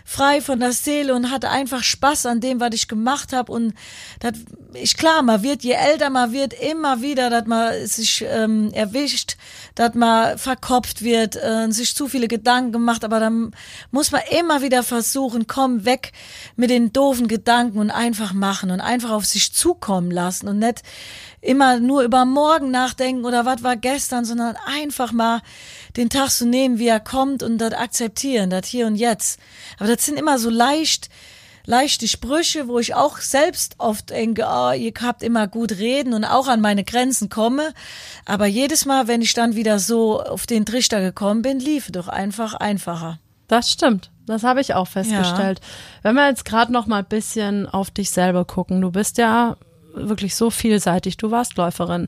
[0.09, 3.51] frei von der Seele und hatte einfach Spaß an dem, was ich gemacht habe.
[3.51, 3.73] Und
[4.21, 4.35] das,
[4.73, 9.35] ich klar, man wird, je älter man wird, immer wieder, dass man sich ähm, erwischt,
[9.75, 13.51] dass man verkopft wird, äh, sich zu viele Gedanken gemacht, aber dann
[13.91, 16.13] muss man immer wieder versuchen, komm weg
[16.55, 20.83] mit den doofen Gedanken und einfach machen und einfach auf sich zukommen lassen und nicht
[21.41, 25.41] immer nur über morgen nachdenken oder was war gestern, sondern einfach mal
[25.95, 29.39] den Tag so nehmen, wie er kommt und das akzeptieren, das hier und jetzt.
[29.77, 31.09] Aber das sind immer so leicht,
[31.65, 36.23] leichte Sprüche, wo ich auch selbst oft denke, oh, ihr habt immer gut reden und
[36.23, 37.73] auch an meine Grenzen komme.
[38.25, 42.07] Aber jedes Mal, wenn ich dann wieder so auf den Trichter gekommen bin, lief doch
[42.07, 43.19] einfach einfacher.
[43.47, 44.11] Das stimmt.
[44.25, 45.59] Das habe ich auch festgestellt.
[45.59, 45.65] Ja.
[46.03, 49.55] Wenn wir jetzt gerade noch mal ein bisschen auf dich selber gucken, du bist ja
[49.97, 51.17] wirklich so vielseitig.
[51.17, 52.07] Du warst Läuferin,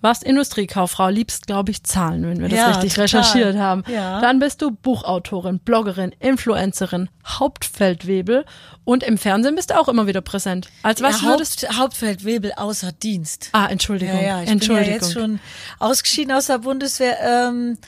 [0.00, 3.04] warst Industriekauffrau, liebst, glaube ich, Zahlen, wenn wir das ja, richtig total.
[3.04, 3.82] recherchiert haben.
[3.92, 4.20] Ja.
[4.20, 8.44] Dann bist du Buchautorin, Bloggerin, Influencerin, Hauptfeldwebel
[8.84, 10.68] und im Fernsehen bist du auch immer wieder präsent.
[10.82, 13.48] Als was ja, würdest Haupt, Hauptfeldwebel außer Dienst.
[13.52, 14.16] Ah, Entschuldigung.
[14.16, 14.84] Ja, ja ich Entschuldigung.
[14.84, 15.40] bin ja jetzt schon
[15.78, 17.18] ausgeschieden aus der Bundeswehr.
[17.20, 17.78] Ähm,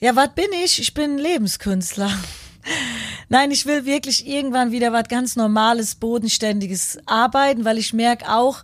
[0.00, 0.80] ja, was bin ich?
[0.80, 2.10] Ich bin Lebenskünstler.
[3.28, 8.62] Nein, ich will wirklich irgendwann wieder was ganz Normales, Bodenständiges arbeiten, weil ich merke auch,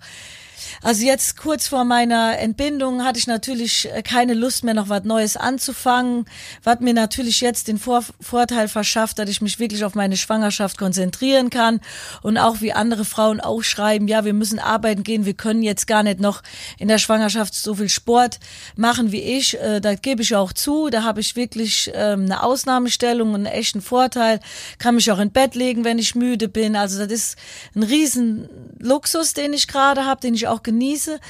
[0.83, 5.05] also jetzt kurz vor meiner Entbindung hatte ich natürlich äh, keine Lust mehr, noch was
[5.05, 6.27] Neues anzufangen,
[6.63, 10.79] was mir natürlich jetzt den vor Vorteil verschafft, dass ich mich wirklich auf meine Schwangerschaft
[10.79, 11.81] konzentrieren kann
[12.23, 15.87] und auch wie andere Frauen auch schreiben, ja, wir müssen arbeiten gehen, wir können jetzt
[15.87, 16.43] gar nicht noch
[16.79, 18.39] in der Schwangerschaft so viel Sport
[18.77, 19.59] machen wie ich.
[19.59, 23.47] Äh, da gebe ich auch zu, da habe ich wirklich ähm, eine Ausnahmestellung und einen
[23.47, 24.41] echten Vorteil,
[24.79, 26.77] kann mich auch in Bett legen, wenn ich müde bin.
[26.77, 27.39] Also das ist
[27.75, 31.21] ein riesen Luxus, den ich gerade habe, den ich auch genieße.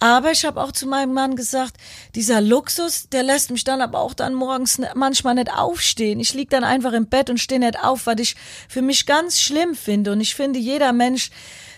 [0.00, 1.76] Aber ich habe auch zu meinem Mann gesagt,
[2.14, 6.20] dieser Luxus, der lässt mich dann aber auch dann morgens manchmal nicht aufstehen.
[6.20, 8.36] Ich lieg dann einfach im Bett und stehe nicht auf, weil ich
[8.68, 10.12] für mich ganz schlimm finde.
[10.12, 11.30] Und ich finde, jeder Mensch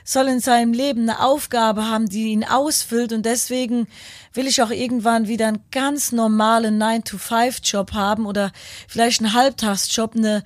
[0.05, 3.12] soll in seinem Leben eine Aufgabe haben, die ihn ausfüllt.
[3.12, 3.88] Und deswegen
[4.35, 8.53] will ich auch irgendwann wieder einen ganz normalen 9-to-5-Job haben oder
[8.87, 10.45] vielleicht einen Halbtagsjob, eine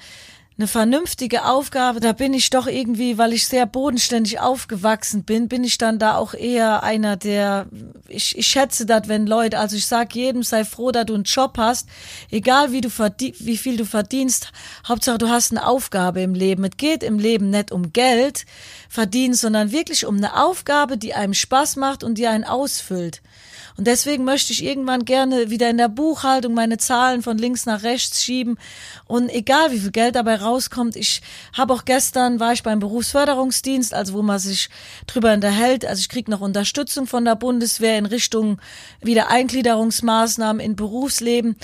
[0.59, 5.62] eine vernünftige Aufgabe, da bin ich doch irgendwie, weil ich sehr bodenständig aufgewachsen bin, bin
[5.62, 7.66] ich dann da auch eher einer, der,
[8.09, 11.23] ich, ich schätze das, wenn Leute, also ich sag jedem, sei froh, dass du einen
[11.23, 11.88] Job hast,
[12.33, 14.51] egal wie du wie viel du verdienst,
[14.88, 16.64] Hauptsache du hast eine Aufgabe im Leben.
[16.64, 18.44] Es geht im Leben nicht um Geld
[18.88, 23.23] verdienen, sondern wirklich um eine Aufgabe, die einem Spaß macht und die einen ausfüllt.
[23.79, 27.85] Und deswegen möchte ich irgendwann gerne wieder in der Buchhaltung meine Zahlen von links nach
[27.85, 28.59] rechts schieben.
[29.07, 31.23] Und egal wie viel Geld dabei rauskommt, ich
[31.57, 34.69] habe auch gestern, war ich beim Berufsförderungsdienst, also wo man sich
[35.07, 35.87] drüber unterhält.
[35.87, 38.61] Also ich kriege noch Unterstützung von der Bundeswehr in Richtung
[39.01, 41.55] wieder Eingliederungsmaßnahmen in Berufsleben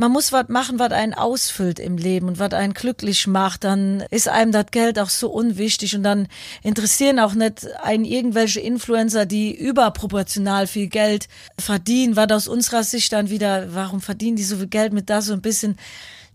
[0.00, 4.02] man muss was machen, was einen ausfüllt im Leben und was einen glücklich macht, dann
[4.10, 6.26] ist einem das Geld auch so unwichtig und dann
[6.62, 13.12] interessieren auch nicht einen irgendwelche Influencer, die überproportional viel Geld verdienen, was aus unserer Sicht
[13.12, 15.76] dann wieder, warum verdienen die so viel Geld mit das so ein bisschen?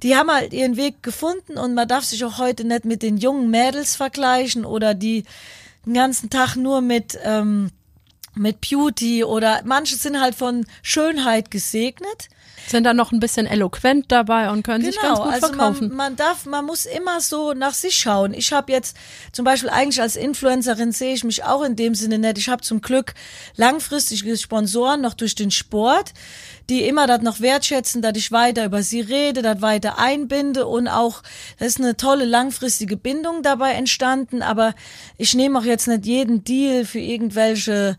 [0.04, 3.18] Die haben halt ihren Weg gefunden und man darf sich auch heute nicht mit den
[3.18, 5.24] jungen Mädels vergleichen oder die
[5.88, 7.72] den ganzen Tag nur mit ähm,
[8.36, 12.28] mit Beauty oder manche sind halt von Schönheit gesegnet
[12.68, 15.88] sind da noch ein bisschen eloquent dabei und können genau, sich ganz gut also verkaufen.
[15.90, 18.34] Man, man darf, man muss immer so nach sich schauen.
[18.34, 18.98] Ich habe jetzt
[19.32, 22.38] zum Beispiel eigentlich als Influencerin sehe ich mich auch in dem Sinne nicht.
[22.38, 23.14] Ich habe zum Glück
[23.56, 26.14] langfristige Sponsoren noch durch den Sport
[26.70, 30.88] die immer das noch wertschätzen, dass ich weiter über sie rede, das weiter einbinde und
[30.88, 31.22] auch,
[31.60, 34.74] da ist eine tolle langfristige Bindung dabei entstanden, aber
[35.18, 37.98] ich nehme auch jetzt nicht jeden Deal für irgendwelche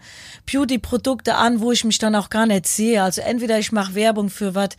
[0.51, 3.03] Beauty-Produkte an, wo ich mich dann auch gar nicht sehe.
[3.03, 4.71] Also entweder ich mache Werbung für was,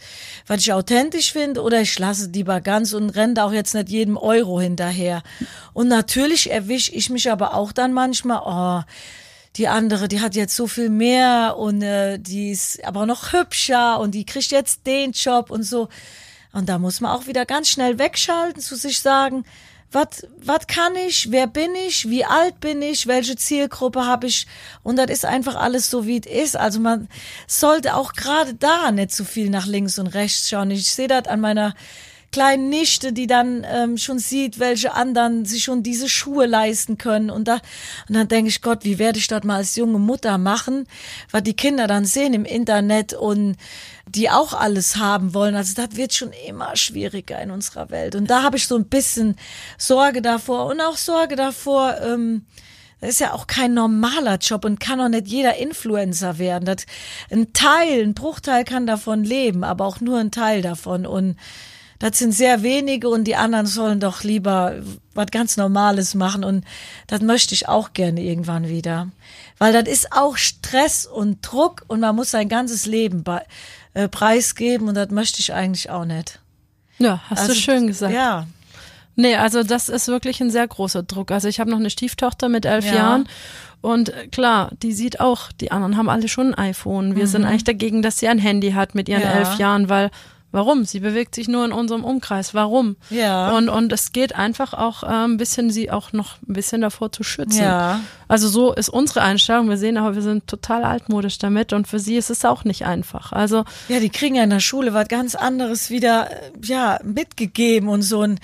[0.47, 4.17] was ich authentisch finde, oder ich lasse lieber ganz und renne auch jetzt nicht jedem
[4.17, 5.23] Euro hinterher.
[5.73, 8.83] Und natürlich erwische ich mich aber auch dann manchmal, oh,
[9.57, 13.99] die andere, die hat jetzt so viel mehr und äh, die ist aber noch hübscher
[13.99, 15.89] und die kriegt jetzt den Job und so.
[16.53, 19.45] Und da muss man auch wieder ganz schnell wegschalten, zu sich sagen,
[19.91, 24.45] was was kann ich, wer bin ich, wie alt bin ich, welche Zielgruppe habe ich
[24.83, 26.57] und das ist einfach alles so wie es ist.
[26.57, 27.07] Also man
[27.47, 30.71] sollte auch gerade da nicht zu so viel nach links und rechts schauen.
[30.71, 31.73] Ich sehe das an meiner
[32.37, 37.31] kleinen Nichte, die dann ähm, schon sieht, welche anderen sich schon diese Schuhe leisten können.
[37.31, 37.55] Und da,
[38.07, 40.87] und dann denke ich, Gott, wie werde ich das mal als junge Mutter machen,
[41.31, 43.55] was die Kinder dann sehen im Internet und
[44.07, 45.55] die auch alles haben wollen.
[45.55, 48.13] Also das wird schon immer schwieriger in unserer Welt.
[48.13, 49.35] Und da habe ich so ein bisschen
[49.79, 52.45] Sorge davor und auch Sorge davor, ähm,
[53.01, 56.65] das ist ja auch kein normaler Job und kann auch nicht jeder Influencer werden.
[56.65, 56.85] Das,
[57.31, 61.07] ein Teil, ein Bruchteil kann davon leben, aber auch nur ein Teil davon.
[61.07, 61.35] Und
[61.99, 64.75] das sind sehr wenige und die anderen sollen doch lieber
[65.13, 66.63] was ganz Normales machen und
[67.07, 69.09] das möchte ich auch gerne irgendwann wieder.
[69.57, 73.43] Weil das ist auch Stress und Druck und man muss sein ganzes Leben bei,
[73.93, 76.39] äh, preisgeben und das möchte ich eigentlich auch nicht.
[76.99, 78.13] Ja, hast also, du schön gesagt.
[78.13, 78.47] Ja.
[79.15, 81.31] Nee, also das ist wirklich ein sehr großer Druck.
[81.31, 82.93] Also ich habe noch eine Stieftochter mit elf ja.
[82.93, 83.27] Jahren
[83.81, 87.15] und äh, klar, die sieht auch, die anderen haben alle schon ein iPhone.
[87.15, 87.27] Wir mhm.
[87.27, 89.31] sind eigentlich dagegen, dass sie ein Handy hat mit ihren ja.
[89.31, 90.11] elf Jahren, weil
[90.51, 90.85] Warum?
[90.85, 92.53] Sie bewegt sich nur in unserem Umkreis.
[92.53, 92.95] Warum?
[93.09, 93.55] Ja.
[93.57, 97.11] Und, und es geht einfach auch äh, ein bisschen, sie auch noch ein bisschen davor
[97.11, 97.63] zu schützen.
[97.63, 97.99] Ja.
[98.29, 99.69] Also so ist unsere Einstellung.
[99.69, 102.85] Wir sehen aber, wir sind total altmodisch damit und für sie ist es auch nicht
[102.85, 103.33] einfach.
[103.33, 107.89] Also Ja, die kriegen ja in der Schule was ganz anderes wieder, äh, ja, mitgegeben
[107.89, 108.39] und so ein,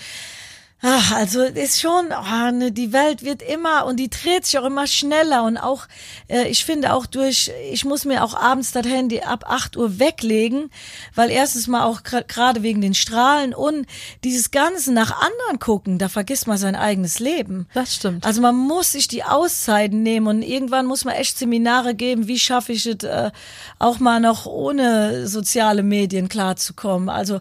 [0.86, 4.66] Ach, also ist schon, oh, ne, die Welt wird immer und die dreht sich auch
[4.66, 5.88] immer schneller und auch,
[6.28, 9.98] äh, ich finde auch durch, ich muss mir auch abends das Handy ab 8 Uhr
[10.00, 10.70] weglegen,
[11.16, 13.86] weil erstens mal auch gerade wegen den Strahlen und
[14.26, 17.66] dieses Ganze nach anderen gucken, da vergisst man sein eigenes Leben.
[17.74, 18.26] Das stimmt.
[18.26, 22.40] Also man muss sich die Auszeiten nehmen und irgendwann muss man echt Seminare geben, wie
[22.40, 23.32] schaffe ich es äh,
[23.80, 27.08] auch mal noch ohne soziale Medien klarzukommen.
[27.08, 27.40] Also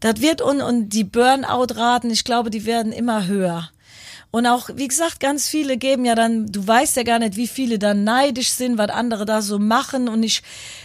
[0.00, 3.70] das wird und, und die Burnout-Raten, ich glaube, die werden immer höher.
[4.32, 7.48] Und auch, wie gesagt, ganz viele geben ja dann, du weißt ja gar nicht, wie
[7.48, 10.08] viele dann neidisch sind, was andere da so machen.
[10.08, 10.42] Und ich,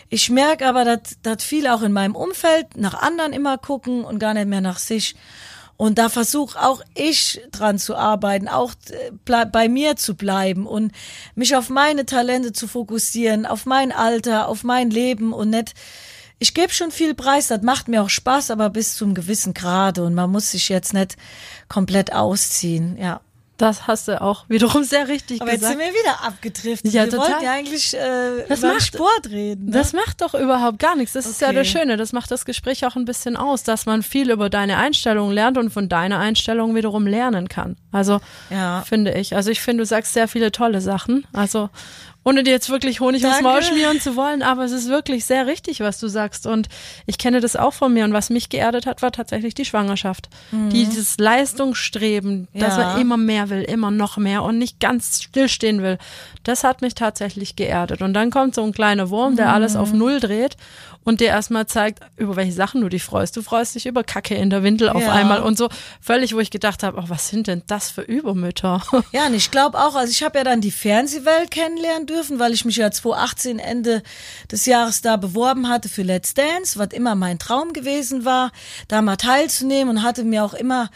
[0.09, 4.17] ich merke aber, dass, dass viele auch in meinem Umfeld nach anderen immer gucken und
[4.17, 5.15] gar nicht mehr nach sich.
[5.77, 10.93] Und da versuche auch ich dran zu arbeiten, auch äh, bei mir zu bleiben und
[11.35, 15.73] mich auf meine Talente zu fokussieren, auf mein Alter, auf mein Leben und nicht
[16.39, 20.03] ich gebe schon viel Preis, das macht mir auch Spaß, aber bis zum gewissen Grade
[20.03, 21.15] und man muss sich jetzt nicht
[21.69, 23.21] komplett ausziehen, ja.
[23.57, 25.71] Das hast du auch wiederum sehr richtig Aber gesagt.
[25.79, 26.91] jetzt sind wir wieder abgedriftet.
[26.91, 27.29] Ja, wir total.
[27.29, 29.67] wollten ja eigentlich äh, Das über macht- Sport reden.
[29.67, 29.71] Ne?
[29.71, 31.13] Das macht doch überhaupt gar nichts.
[31.13, 31.55] Das ist ja Okay.
[31.59, 31.95] das Schöne.
[31.95, 35.57] Das macht das Gespräch auch ein bisschen aus, dass man viel über deine Einstellung lernt
[35.57, 37.77] und von deiner Einstellung wiederum lernen kann.
[37.93, 38.19] Also
[38.49, 38.81] Ja.
[38.81, 39.37] finde ich.
[39.37, 41.25] Also ich finde, du sagst sehr viele tolle Sachen.
[41.31, 41.69] Also
[42.25, 43.49] ohne dir jetzt wirklich Honig ums Danke.
[43.49, 46.47] Maul schmieren zu wollen, aber es ist wirklich sehr richtig, was du sagst.
[46.47, 46.67] Und
[47.05, 48.03] ich kenne das auch von mir.
[48.03, 50.27] Und was mich geerdet hat, war tatsächlich die Schwangerschaft.
[50.51, 52.81] Dieses Leistungsstreben, dass Mhm.
[52.81, 52.87] Ja.
[52.93, 55.97] man immer mehr will, immer noch mehr und nicht ganz stillstehen will.
[56.43, 58.01] Das hat mich tatsächlich geerdet.
[58.01, 59.79] Und dann kommt so ein kleiner Wurm, der alles Mhm.
[59.79, 60.55] auf Null dreht
[61.05, 63.37] und dir erstmal zeigt, über welche Sachen du dich freust.
[63.37, 65.13] Du freust dich über Kacke in der Windel auf Ja.
[65.13, 65.69] einmal und so
[66.01, 68.81] völlig, wo ich gedacht habe, oh, was sind denn das für Übermütter?
[69.13, 72.53] Ja, und ich glaube auch, also ich habe ja dann die Fernsehwelt kennenlernen dürfen, weil
[72.53, 74.03] ich mich ja 2018 Ende
[74.51, 78.51] des Jahres da beworben hatte für Let's Dance, was immer mein Traum gewesen war,
[78.87, 80.89] da mal teilzunehmen und hatte mir auch immer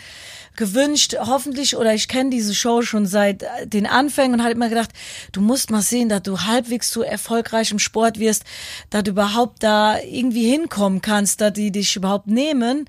[0.59, 4.69] gewünscht, hoffentlich, oder ich kenne diese Show schon seit äh, den Anfängen und hatte immer
[4.69, 4.91] gedacht,
[5.31, 8.43] du musst mal sehen, dass du halbwegs so erfolgreich im Sport wirst,
[8.89, 12.85] dass du überhaupt da irgendwie hinkommen kannst, dass die dich überhaupt nehmen.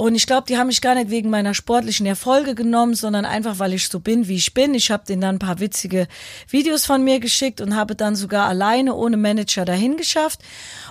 [0.00, 3.58] Und ich glaube, die haben mich gar nicht wegen meiner sportlichen Erfolge genommen, sondern einfach,
[3.58, 4.74] weil ich so bin, wie ich bin.
[4.74, 6.06] Ich habe denen dann ein paar witzige
[6.48, 10.40] Videos von mir geschickt und habe dann sogar alleine ohne Manager dahin geschafft.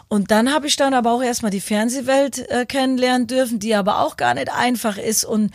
[0.10, 4.00] Und dann habe ich dann aber auch erstmal die Fernsehwelt äh, kennenlernen dürfen, die aber
[4.00, 5.52] auch gar nicht einfach ist und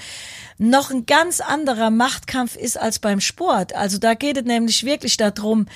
[0.62, 3.74] noch ein ganz anderer Machtkampf ist als beim Sport.
[3.74, 5.66] Also da geht es nämlich wirklich darum,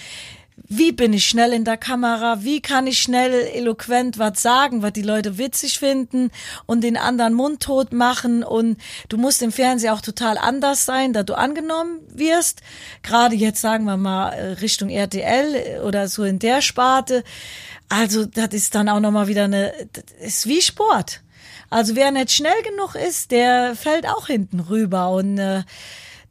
[0.68, 4.92] wie bin ich schnell in der Kamera, wie kann ich schnell eloquent was sagen, was
[4.94, 6.30] die Leute witzig finden
[6.64, 8.78] und den anderen mundtot machen und
[9.08, 12.62] du musst im Fernsehen auch total anders sein, da du angenommen wirst.
[13.02, 17.22] Gerade jetzt sagen wir mal äh, Richtung RTL oder so in der Sparte.
[17.88, 21.20] Also das ist dann auch nochmal wieder eine, das ist wie Sport.
[21.70, 25.10] Also wer nicht schnell genug ist, der fällt auch hinten rüber.
[25.10, 25.62] Und äh,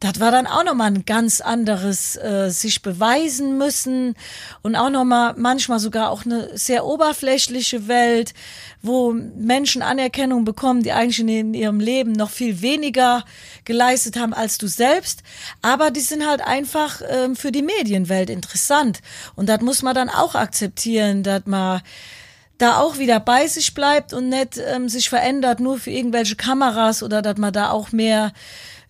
[0.00, 4.14] das war dann auch nochmal ein ganz anderes äh, sich beweisen müssen.
[4.62, 8.34] Und auch nochmal manchmal sogar auch eine sehr oberflächliche Welt,
[8.82, 13.24] wo Menschen Anerkennung bekommen, die eigentlich in, ihrem Leben noch viel weniger
[13.64, 15.22] geleistet haben als du selbst,
[15.60, 19.00] aber die sind halt einfach ähm, für die Medienwelt interessant.
[19.34, 21.80] Und das muss man dann auch akzeptieren, dass man
[22.58, 27.02] da auch wieder bei sich bleibt und nicht ähm, sich verändert nur für irgendwelche Kameras
[27.02, 28.32] oder dass man da auch mehr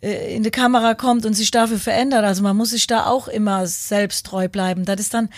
[0.01, 2.25] äh, in die Kamera kommt und sich dafür verändert.
[2.25, 4.85] Also man muss sich da auch immer selbsttreu bleiben.
[4.85, 5.31] Das ist dann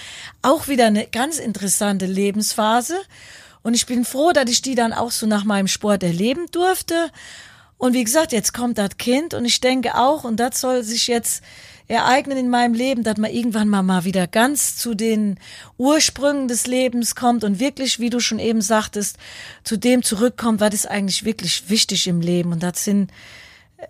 [0.43, 2.97] auch wieder eine ganz interessante Lebensphase.
[3.62, 7.11] Und ich bin froh, dass ich die dann auch so nach meinem Sport erleben durfte.
[7.76, 11.07] Und wie gesagt, jetzt kommt das Kind und ich denke auch, und das soll sich
[11.07, 11.43] jetzt
[11.89, 15.39] ereignen in meinem Leben, dass man irgendwann mal, mal wieder ganz zu den
[15.78, 19.16] Ursprüngen des Lebens kommt und wirklich, wie du schon eben sagtest,
[19.64, 22.53] zu dem zurückkommt, was ist eigentlich wirklich wichtig im Leben.
[22.53, 23.11] Und das sind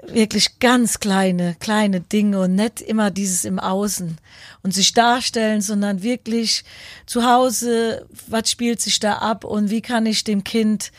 [0.06, 4.18] wirklich ganz kleine, kleine Dinge und nicht immer dieses im Außen
[4.62, 6.64] und sich darstellen, sondern wirklich
[7.06, 10.92] zu Hause, was spielt sich da ab und wie kann ich dem Kind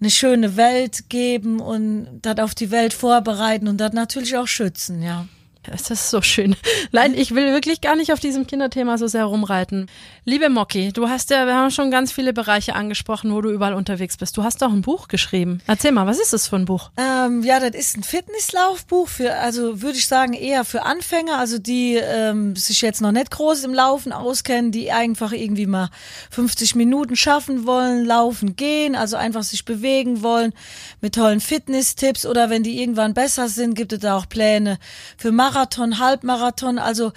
[0.00, 5.02] eine schöne Welt geben und das auf die Welt vorbereiten und das natürlich auch schützen,
[5.02, 5.26] ja.
[5.72, 6.56] Es ist so schön.
[6.92, 9.90] Nein, ich will wirklich gar nicht auf diesem Kinderthema so sehr rumreiten.
[10.24, 13.74] Liebe Mocky, du hast ja, wir haben schon ganz viele Bereiche angesprochen, wo du überall
[13.74, 14.36] unterwegs bist.
[14.36, 15.60] Du hast auch ein Buch geschrieben.
[15.66, 16.90] Erzähl mal, was ist das für ein Buch?
[16.96, 21.58] Ähm, ja, das ist ein Fitnesslaufbuch für, also würde ich sagen, eher für Anfänger, also
[21.58, 25.90] die ähm, sich jetzt noch nicht groß im Laufen auskennen, die einfach irgendwie mal
[26.30, 30.52] 50 Minuten schaffen wollen, laufen, gehen, also einfach sich bewegen wollen
[31.00, 34.78] mit tollen Fitnesstipps oder wenn die irgendwann besser sind, gibt es da auch Pläne
[35.16, 37.12] für Marathon, Halbmarathon, also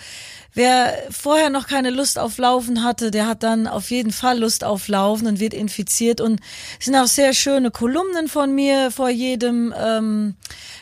[0.57, 4.63] Wer vorher noch keine Lust auf Laufen hatte, der hat dann auf jeden Fall Lust
[4.63, 6.19] auf Laufen und wird infiziert.
[6.19, 6.39] Und
[6.79, 10.33] es sind auch sehr schöne Kolumnen von mir vor jedem ähm,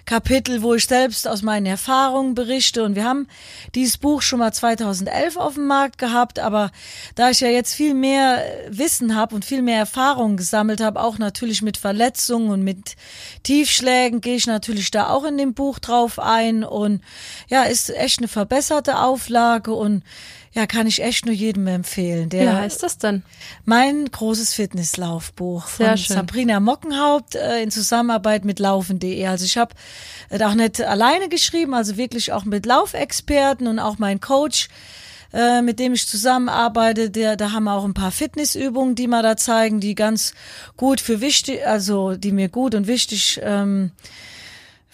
[0.06, 2.86] Kapitel, wo ich selbst aus meinen Erfahrungen berichte.
[2.86, 3.28] Und wir haben
[3.74, 6.72] dieses Buch schon mal 2011 auf dem Markt gehabt, aber
[7.16, 11.18] da ich ja jetzt viel mehr Wissen habe und viel mehr Erfahrungen gesammelt habe, auch
[11.18, 12.96] natürlich mit Verletzungen und mit
[13.44, 16.64] Tiefschlägen, gehe ich natürlich da auch in dem Buch drauf ein.
[16.64, 17.02] Und
[17.50, 20.04] ja, ist echt eine verbesserte Auflage Marke und
[20.54, 22.30] ja, kann ich echt nur jedem empfehlen.
[22.30, 23.24] Der, Wie heißt das denn?
[23.66, 25.98] Mein großes Fitnesslaufbuch von.
[25.98, 29.28] Sabrina Mockenhaupt äh, in Zusammenarbeit mit Laufen.de.
[29.28, 29.76] Also ich habe
[30.30, 34.70] äh, auch nicht alleine geschrieben, also wirklich auch mit Laufexperten und auch mein Coach
[35.34, 39.22] äh, mit dem ich zusammenarbeite, der, da haben wir auch ein paar Fitnessübungen, die wir
[39.22, 40.34] da zeigen, die ganz
[40.78, 43.92] gut für wichtig, also die mir gut und wichtig ähm,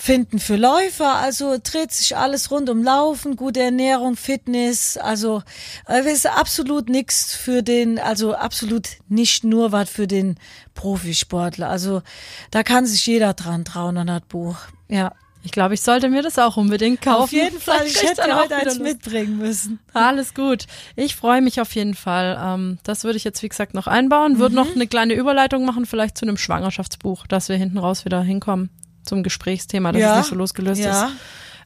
[0.01, 1.15] finden für Läufer.
[1.15, 4.97] Also dreht sich alles rund um Laufen, gute Ernährung, Fitness.
[4.97, 5.43] Also
[5.85, 10.37] es ist absolut nichts für den, also absolut nicht nur was für den
[10.73, 11.69] Profisportler.
[11.69, 12.01] Also
[12.49, 14.57] da kann sich jeder dran trauen an das Buch.
[14.89, 15.13] Ja.
[15.43, 17.23] Ich glaube, ich sollte mir das auch unbedingt kaufen.
[17.23, 19.79] Auf jeden Fall, ich hätte heute eins mitbringen müssen.
[19.91, 20.65] Alles gut.
[20.95, 22.39] Ich freue mich auf jeden Fall.
[22.39, 24.37] Ähm, das würde ich jetzt, wie gesagt, noch einbauen.
[24.37, 24.61] Würde mhm.
[24.61, 28.69] noch eine kleine Überleitung machen, vielleicht zu einem Schwangerschaftsbuch, dass wir hinten raus wieder hinkommen
[29.03, 30.11] zum Gesprächsthema, dass ja.
[30.11, 31.05] es nicht so losgelöst ja.
[31.05, 31.13] ist.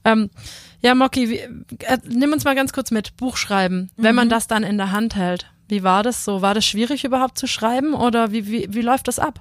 [0.03, 0.29] Ähm,
[0.81, 3.17] ja, Moki, wie, äh, nimm uns mal ganz kurz mit.
[3.17, 4.03] Buchschreiben, mhm.
[4.03, 4.31] wenn man mhm.
[4.31, 5.47] das dann in der Hand hält.
[5.67, 6.41] Wie war das so?
[6.41, 9.39] War das schwierig überhaupt zu schreiben oder wie, wie, wie läuft das ab?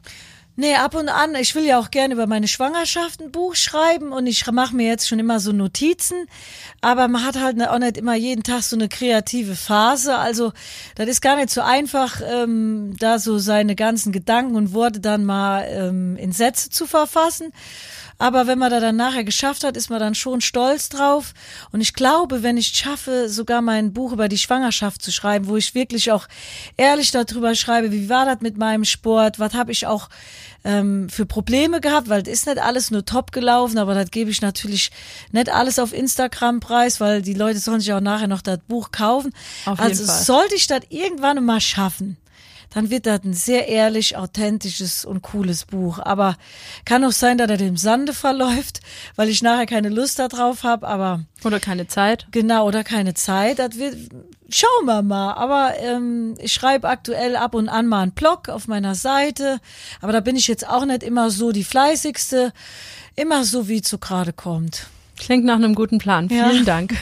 [0.56, 1.34] Nee, ab und an.
[1.34, 4.86] Ich will ja auch gerne über meine Schwangerschaft ein Buch schreiben und ich mache mir
[4.86, 6.26] jetzt schon immer so Notizen.
[6.80, 10.14] Aber man hat halt auch nicht immer jeden Tag so eine kreative Phase.
[10.16, 10.52] Also
[10.94, 15.24] das ist gar nicht so einfach, ähm, da so seine ganzen Gedanken und Worte dann
[15.24, 17.52] mal ähm, in Sätze zu verfassen.
[18.18, 21.34] Aber wenn man da dann nachher geschafft hat, ist man dann schon stolz drauf.
[21.72, 25.56] Und ich glaube, wenn ich schaffe, sogar mein Buch über die Schwangerschaft zu schreiben, wo
[25.56, 26.26] ich wirklich auch
[26.76, 30.08] ehrlich darüber schreibe, wie war das mit meinem Sport, was habe ich auch
[30.64, 34.30] ähm, für Probleme gehabt, weil es ist nicht alles nur top gelaufen, aber das gebe
[34.30, 34.90] ich natürlich
[35.30, 38.90] nicht alles auf Instagram preis, weil die Leute sollen sich auch nachher noch das Buch
[38.90, 39.32] kaufen.
[39.66, 42.16] Auf also sollte ich das irgendwann mal schaffen,
[42.70, 45.98] dann wird das ein sehr ehrlich, authentisches und cooles Buch.
[45.98, 46.36] Aber
[46.84, 48.80] kann auch sein, dass er im Sande verläuft,
[49.16, 51.24] weil ich nachher keine Lust darauf habe, aber.
[51.44, 52.26] Oder keine Zeit.
[52.30, 53.58] Genau, oder keine Zeit.
[53.58, 53.96] Das wird,
[54.48, 55.34] schauen wir mal.
[55.34, 59.60] Aber ähm, ich schreibe aktuell ab und an mal einen Blog auf meiner Seite.
[60.00, 62.52] Aber da bin ich jetzt auch nicht immer so die fleißigste.
[63.16, 64.88] Immer so, wie es so gerade kommt.
[65.16, 66.28] Klingt nach einem guten Plan.
[66.28, 66.64] Vielen ja.
[66.64, 66.94] Dank.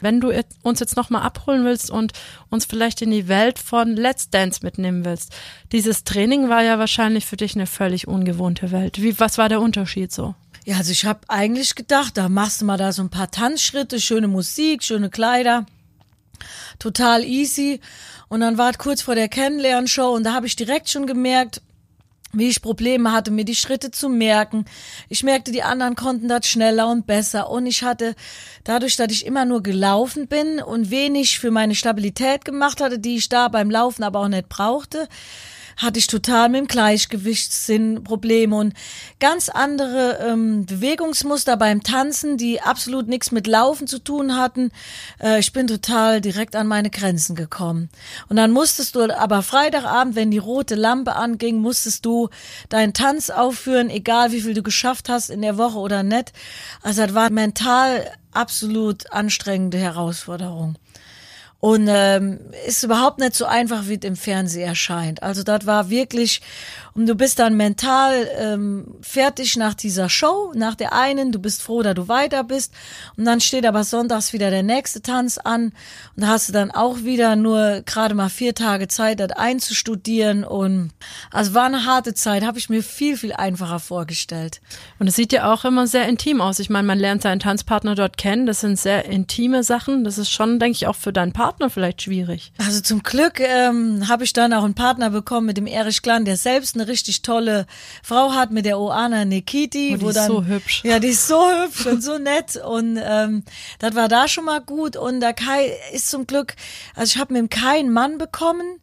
[0.00, 2.12] Wenn du uns jetzt nochmal abholen willst und
[2.50, 5.32] uns vielleicht in die Welt von Let's Dance mitnehmen willst.
[5.72, 9.02] Dieses Training war ja wahrscheinlich für dich eine völlig ungewohnte Welt.
[9.02, 10.34] Wie, was war der Unterschied so?
[10.64, 14.00] Ja, also ich habe eigentlich gedacht, da machst du mal da so ein paar Tanzschritte,
[14.00, 15.66] schöne Musik, schöne Kleider.
[16.78, 17.80] Total easy.
[18.28, 21.62] Und dann war es kurz vor der Kennenlernshow und da habe ich direkt schon gemerkt,
[22.32, 24.66] wie ich Probleme hatte, mir die Schritte zu merken.
[25.08, 27.50] Ich merkte, die anderen konnten das schneller und besser.
[27.50, 28.14] Und ich hatte,
[28.64, 33.16] dadurch, dass ich immer nur gelaufen bin und wenig für meine Stabilität gemacht hatte, die
[33.16, 35.08] ich da beim Laufen aber auch nicht brauchte,
[35.78, 38.74] hatte ich total mit dem Gleichgewichtssinn Probleme und
[39.20, 44.70] ganz andere ähm, Bewegungsmuster beim Tanzen, die absolut nichts mit Laufen zu tun hatten.
[45.22, 47.88] Äh, ich bin total direkt an meine Grenzen gekommen.
[48.28, 52.28] Und dann musstest du aber Freitagabend, wenn die rote Lampe anging, musstest du
[52.68, 56.32] deinen Tanz aufführen, egal wie viel du geschafft hast in der Woche oder nicht.
[56.82, 60.76] Also das war mental absolut anstrengende Herausforderung.
[61.60, 62.38] Und ähm,
[62.68, 65.24] ist überhaupt nicht so einfach, wie es im Fernsehen erscheint.
[65.24, 66.40] Also das war wirklich,
[66.94, 71.60] und du bist dann mental ähm, fertig nach dieser Show, nach der einen, du bist
[71.62, 72.72] froh, dass du weiter bist.
[73.16, 75.72] Und dann steht aber sonntags wieder der nächste Tanz an.
[76.14, 80.44] Und da hast du dann auch wieder nur gerade mal vier Tage Zeit, das einzustudieren.
[80.44, 80.92] Und
[81.32, 84.60] also war eine harte Zeit, habe ich mir viel, viel einfacher vorgestellt.
[85.00, 86.60] Und es sieht ja auch immer sehr intim aus.
[86.60, 88.46] Ich meine, man lernt seinen Tanzpartner dort kennen.
[88.46, 90.04] Das sind sehr intime Sachen.
[90.04, 92.52] Das ist schon, denke ich, auch für deinen Partner Partner vielleicht schwierig?
[92.58, 96.26] Also zum Glück ähm, habe ich dann auch einen Partner bekommen mit dem Erich Klan,
[96.26, 97.66] der selbst eine richtig tolle
[98.02, 99.92] Frau hat mit der Oana Nikiti.
[99.94, 100.82] Oh, die wo ist dann, so hübsch.
[100.84, 103.44] Ja, die ist so hübsch und so nett und ähm,
[103.78, 106.54] das war da schon mal gut und der Kai ist zum Glück,
[106.94, 108.80] also ich habe mit ihm keinen Mann bekommen.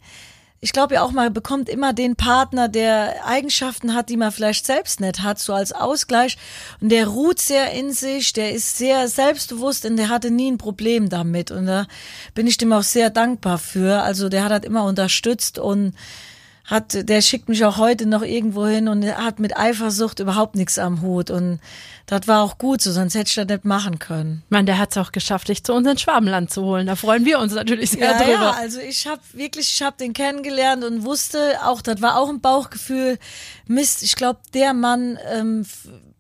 [0.66, 4.66] Ich glaube ja auch, man bekommt immer den Partner, der Eigenschaften hat, die man vielleicht
[4.66, 6.40] selbst nicht hat, so als Ausgleich.
[6.82, 10.58] Und der ruht sehr in sich, der ist sehr selbstbewusst und der hatte nie ein
[10.58, 11.52] Problem damit.
[11.52, 11.86] Und da
[12.34, 14.02] bin ich dem auch sehr dankbar für.
[14.02, 15.94] Also der hat halt immer unterstützt und
[16.66, 20.56] hat, der schickt mich auch heute noch irgendwo hin und er hat mit Eifersucht überhaupt
[20.56, 21.30] nichts am Hut.
[21.30, 21.60] Und
[22.08, 24.42] das war auch gut so, sonst hätte ich das nicht machen können.
[24.46, 26.88] Ich meine, der hat es auch geschafft, dich zu uns ins Schwabenland zu holen.
[26.88, 28.32] Da freuen wir uns natürlich sehr Ja, drüber.
[28.32, 32.30] ja, also ich habe wirklich, ich habe den kennengelernt und wusste auch, das war auch
[32.30, 33.20] ein Bauchgefühl.
[33.68, 35.66] Mist, ich glaube, der Mann, ähm,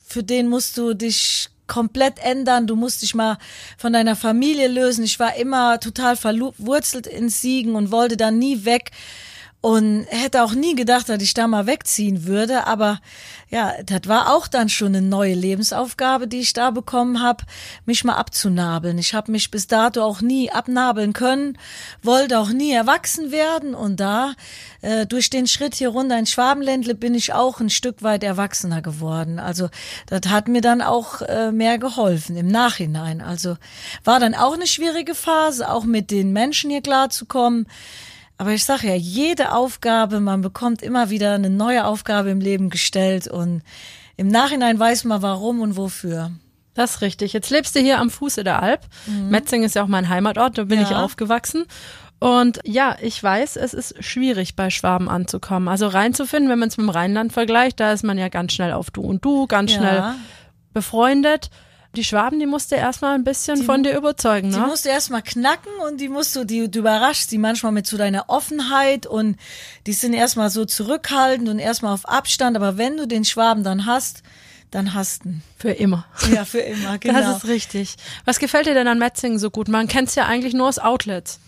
[0.05, 2.67] für den musst du dich komplett ändern.
[2.67, 3.39] Du musst dich mal
[3.79, 5.03] von deiner Familie lösen.
[5.03, 8.91] Ich war immer total verwurzelt in Siegen und wollte da nie weg.
[9.66, 12.68] Und hätte auch nie gedacht, dass ich da mal wegziehen würde.
[12.68, 12.99] Aber
[13.49, 17.45] ja, das war auch dann schon eine neue Lebensaufgabe, die ich da bekommen habe,
[17.84, 18.99] mich mal abzunabeln.
[18.99, 21.57] Ich habe mich bis dato auch nie abnabeln können,
[22.03, 23.74] wollte auch nie erwachsen werden.
[23.74, 24.34] Und da,
[24.82, 28.84] äh, durch den Schritt hier runter in Schwabenländle, bin ich auch ein Stück weit erwachsener
[28.84, 29.39] geworden.
[29.39, 29.70] Also
[30.05, 33.20] das hat mir dann auch äh, mehr geholfen im Nachhinein.
[33.20, 33.57] Also
[34.03, 37.66] war dann auch eine schwierige Phase, auch mit den Menschen hier klarzukommen.
[38.38, 42.69] Aber ich sage ja, jede Aufgabe, man bekommt immer wieder eine neue Aufgabe im Leben
[42.69, 43.61] gestellt und
[44.17, 46.31] im Nachhinein weiß man warum und wofür.
[46.73, 47.31] Das ist richtig.
[47.31, 48.81] Jetzt lebst du hier am Fuße der Alp.
[49.29, 50.95] Metzing ist ja auch mein Heimatort, da bin ich Mhm.
[50.95, 51.03] Ja.
[51.03, 51.65] aufgewachsen.
[52.19, 55.67] Und ja, ich weiß, es ist schwierig bei Schwaben anzukommen.
[55.69, 58.73] Also reinzufinden, wenn man es mit dem Rheinland vergleicht, da ist man ja ganz schnell
[58.73, 59.77] auf Du und Du, ganz Ja.
[59.77, 60.03] schnell
[60.73, 61.49] befreundet.
[61.95, 64.67] Die Schwaben, die musste erstmal ein bisschen von dir überzeugen, Die ne?
[64.67, 67.97] musst du erstmal knacken und die musst du, die, du überraschst die manchmal mit so
[67.97, 69.37] deiner Offenheit und
[69.87, 72.55] die sind erstmal so zurückhaltend und erstmal auf Abstand.
[72.55, 74.23] Aber wenn du den Schwaben dann hast,
[74.71, 75.41] dann hast du ihn.
[75.57, 76.05] Für immer.
[76.33, 77.19] Ja, für immer, genau.
[77.19, 77.95] Das ist richtig.
[78.25, 79.67] Was gefällt dir denn an Metzingen so gut?
[79.67, 81.39] Man kennt's ja eigentlich nur aus Outlets.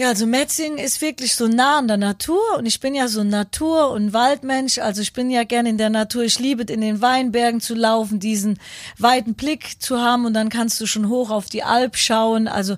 [0.00, 3.22] Ja, also Metzing ist wirklich so nah an der Natur und ich bin ja so
[3.22, 4.78] ein Natur- und Waldmensch.
[4.78, 6.22] Also ich bin ja gerne in der Natur.
[6.22, 8.60] Ich liebe es, in den Weinbergen zu laufen, diesen
[8.96, 12.46] weiten Blick zu haben und dann kannst du schon hoch auf die Alp schauen.
[12.46, 12.76] Also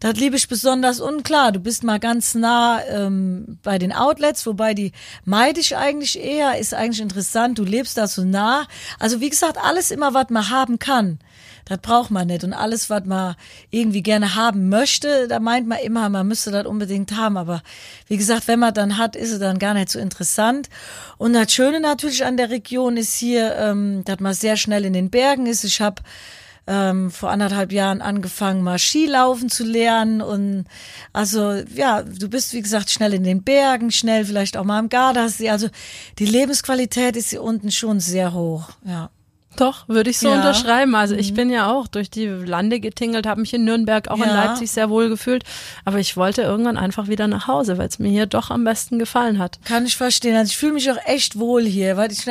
[0.00, 4.44] das liebe ich besonders und klar, du bist mal ganz nah ähm, bei den Outlets,
[4.44, 4.90] wobei die
[5.24, 8.66] meide ich eigentlich eher, ist eigentlich interessant, du lebst da so nah.
[8.98, 11.20] Also wie gesagt, alles immer, was man haben kann.
[11.68, 12.44] Das braucht man nicht.
[12.44, 13.36] Und alles, was man
[13.70, 17.36] irgendwie gerne haben möchte, da meint man immer, man müsste das unbedingt haben.
[17.36, 17.62] Aber
[18.06, 20.68] wie gesagt, wenn man dann hat, ist es dann gar nicht so interessant.
[21.18, 24.94] Und das Schöne natürlich an der Region ist hier, ähm, dass man sehr schnell in
[24.94, 25.64] den Bergen ist.
[25.64, 26.02] Ich habe
[26.66, 30.22] ähm, vor anderthalb Jahren angefangen, mal Skilaufen zu lernen.
[30.22, 30.64] Und
[31.12, 34.88] also ja, du bist, wie gesagt, schnell in den Bergen, schnell vielleicht auch mal am
[34.88, 35.50] Gardasee.
[35.50, 35.68] Also
[36.18, 38.70] die Lebensqualität ist hier unten schon sehr hoch.
[38.84, 39.10] Ja.
[39.58, 40.34] Doch, würde ich so Ja.
[40.34, 40.40] Mhm.
[40.40, 40.94] unterschreiben.
[40.94, 44.22] Also ich bin ja auch durch die Lande getingelt, habe mich in Nürnberg, auch in
[44.22, 44.44] Ja.
[44.44, 45.42] Leipzig sehr wohl gefühlt.
[45.84, 48.98] Aber ich wollte irgendwann einfach wieder nach Hause, weil es mir hier doch am besten
[49.00, 49.58] gefallen hat.
[49.64, 50.36] Kann ich verstehen.
[50.36, 52.22] Also ich fühle mich auch echt wohl hier, weil ich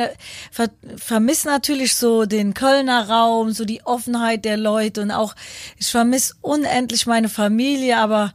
[0.50, 5.34] ver vermisse natürlich so den Kölner Raum, so die Offenheit der Leute und auch
[5.76, 8.32] ich vermisse unendlich meine Familie, aber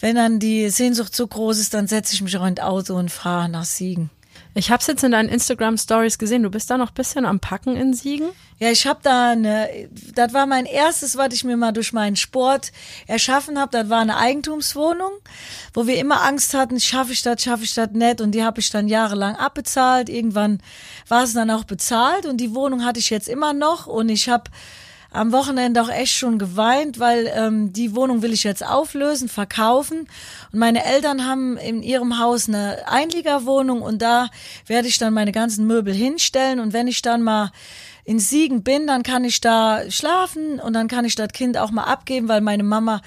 [0.00, 2.94] wenn dann die Sehnsucht so groß ist, dann setze ich mich auch in das Auto
[2.96, 4.10] und fahre nach Siegen.
[4.58, 6.42] Ich habe es jetzt in deinen Instagram-Stories gesehen.
[6.42, 8.30] Du bist da noch ein bisschen am Packen in Siegen.
[8.58, 9.68] Ja, ich habe da eine,
[10.14, 12.72] das war mein erstes, was ich mir mal durch meinen Sport
[13.06, 13.72] erschaffen habe.
[13.72, 15.12] Das war eine Eigentumswohnung,
[15.74, 18.22] wo wir immer Angst hatten, schaffe ich das, schaffe ich das nicht.
[18.22, 20.08] Und die habe ich dann jahrelang abbezahlt.
[20.08, 20.62] Irgendwann
[21.06, 23.86] war es dann auch bezahlt und die Wohnung hatte ich jetzt immer noch.
[23.86, 24.50] Und ich habe
[25.16, 30.08] am Wochenende auch echt schon geweint, weil ähm, die Wohnung will ich jetzt auflösen, verkaufen.
[30.52, 34.28] Und meine Eltern haben in ihrem Haus eine Einliegerwohnung und da
[34.66, 36.60] werde ich dann meine ganzen Möbel hinstellen.
[36.60, 37.50] Und wenn ich dann mal
[38.04, 41.72] in Siegen bin, dann kann ich da schlafen und dann kann ich das Kind auch
[41.72, 43.02] mal abgeben, weil meine Mama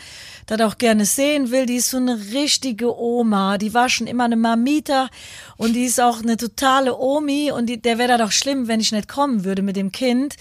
[0.45, 1.65] das auch gerne sehen will.
[1.65, 3.57] Die ist so eine richtige Oma.
[3.57, 5.09] Die war schon immer eine Mamita
[5.55, 8.81] und die ist auch eine totale Omi und die, der wäre da doch schlimm, wenn
[8.81, 10.35] ich nicht kommen würde mit dem Kind.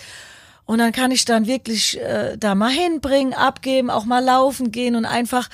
[0.68, 4.96] Und dann kann ich dann wirklich äh, da mal hinbringen, abgeben, auch mal laufen gehen
[4.96, 5.48] und einfach,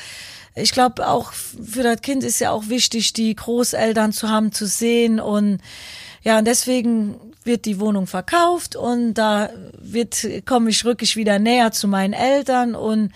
[0.57, 4.67] ich glaube auch für das Kind ist ja auch wichtig, die Großeltern zu haben, zu
[4.67, 5.61] sehen und
[6.23, 11.71] ja, und deswegen wird die Wohnung verkauft und da wird, komme ich wirklich wieder näher
[11.71, 13.13] zu meinen Eltern und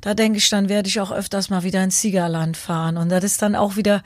[0.00, 3.24] da denke ich, dann werde ich auch öfters mal wieder ins Siegerland fahren und das
[3.24, 4.02] ist dann auch wieder,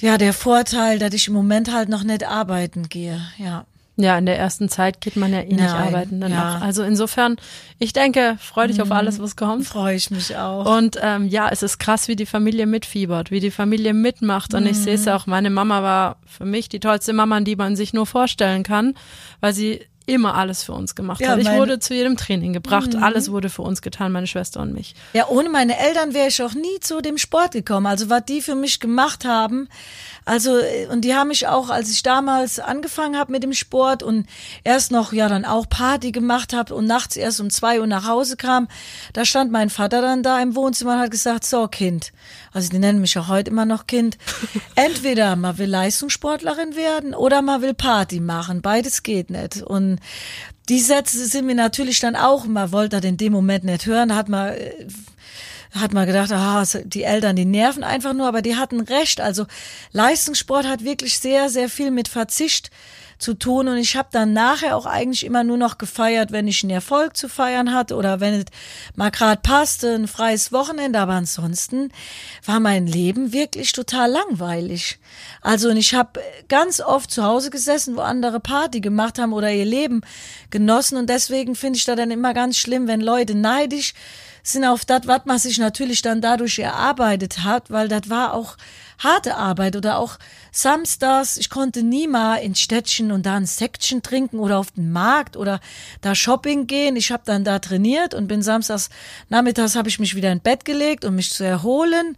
[0.00, 3.66] ja, der Vorteil, dass ich im Moment halt noch nicht arbeiten gehe, ja.
[4.02, 6.60] Ja, in der ersten Zeit geht man ja eh nicht Nein, arbeiten danach.
[6.60, 6.66] ja.
[6.66, 7.36] Also insofern,
[7.78, 9.66] ich denke, freu dich auf alles, was kommt.
[9.66, 10.76] Freue ich mich auch.
[10.76, 14.54] Und ähm, ja, es ist krass, wie die Familie mitfiebert, wie die Familie mitmacht.
[14.54, 17.56] Und ich sehe es ja auch, meine Mama war für mich die tollste Mama, die
[17.56, 18.94] man sich nur vorstellen kann,
[19.40, 21.38] weil sie immer alles für uns gemacht Ja, hat.
[21.38, 24.94] Ich wurde zu jedem Training gebracht, alles wurde für uns getan, meine Schwester und mich.
[25.12, 27.86] Ja, ohne meine Eltern wäre ich auch nie zu dem Sport gekommen.
[27.86, 29.68] Also was die für mich gemacht haben,
[30.30, 34.04] also äh, und die haben mich auch, als ich damals angefangen habe mit dem Sport
[34.04, 34.26] und
[34.62, 38.06] erst noch ja dann auch Party gemacht habe und nachts erst um zwei Uhr nach
[38.06, 38.68] Hause kam,
[39.12, 42.12] da stand mein Vater dann da im Wohnzimmer und hat gesagt, so Kind,
[42.52, 44.18] also die nennen mich auch heute immer noch Kind,
[44.76, 49.62] entweder man will Leistungssportlerin werden oder man will Party machen, beides geht nicht.
[49.62, 49.98] Und
[50.68, 54.10] die Sätze sind mir natürlich dann auch, man wollte das in dem Moment nicht hören,
[54.10, 54.86] da hat man äh,
[55.72, 59.20] hat man gedacht, ah, die Eltern, die nerven einfach nur, aber die hatten recht.
[59.20, 59.46] Also
[59.92, 62.70] Leistungssport hat wirklich sehr, sehr viel mit Verzicht
[63.20, 66.62] zu tun und ich habe dann nachher auch eigentlich immer nur noch gefeiert, wenn ich
[66.62, 68.46] einen Erfolg zu feiern hatte oder wenn es
[68.96, 71.92] mal gerade passte, ein freies Wochenende, aber ansonsten
[72.46, 74.98] war mein Leben wirklich total langweilig.
[75.42, 79.52] Also und ich habe ganz oft zu Hause gesessen, wo andere Party gemacht haben oder
[79.52, 80.00] ihr Leben
[80.48, 83.92] genossen und deswegen finde ich da dann immer ganz schlimm, wenn Leute neidisch
[84.42, 88.56] sind auf das, was man sich natürlich dann dadurch erarbeitet hat, weil das war auch
[89.00, 90.18] harte Arbeit oder auch
[90.52, 94.92] samstags, ich konnte nie mal ins Städtchen und da ein Section trinken oder auf den
[94.92, 95.60] Markt oder
[96.02, 96.96] da Shopping gehen.
[96.96, 98.90] Ich habe dann da trainiert und bin samstags
[99.28, 102.16] nachmittags habe ich mich wieder in Bett gelegt, um mich zu erholen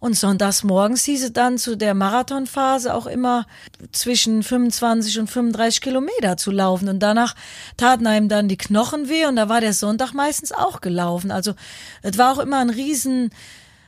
[0.00, 3.46] und sonntags morgens hieß es dann zu der Marathonphase auch immer
[3.92, 7.34] zwischen 25 und 35 Kilometer zu laufen und danach
[7.76, 11.30] taten einem dann die Knochen weh und da war der Sonntag meistens auch gelaufen.
[11.30, 11.54] Also
[12.02, 13.30] es war auch immer ein riesen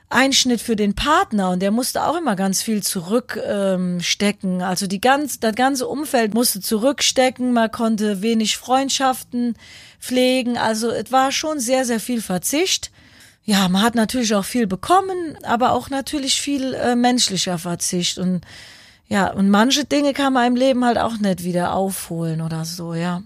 [0.09, 4.55] Einschnitt für den Partner und der musste auch immer ganz viel zurückstecken.
[4.57, 7.53] Ähm, also die ganz, das ganze Umfeld musste zurückstecken.
[7.53, 9.57] Man konnte wenig Freundschaften
[9.99, 10.59] pflegen.
[10.59, 12.93] Also es war schon sehr, sehr viel Verzicht.
[13.45, 18.45] Ja, man hat natürlich auch viel bekommen, aber auch natürlich viel äh, menschlicher Verzicht und
[19.09, 22.93] ja, und manche Dinge kann man im Leben halt auch nicht wieder aufholen oder so,
[22.95, 23.23] ja.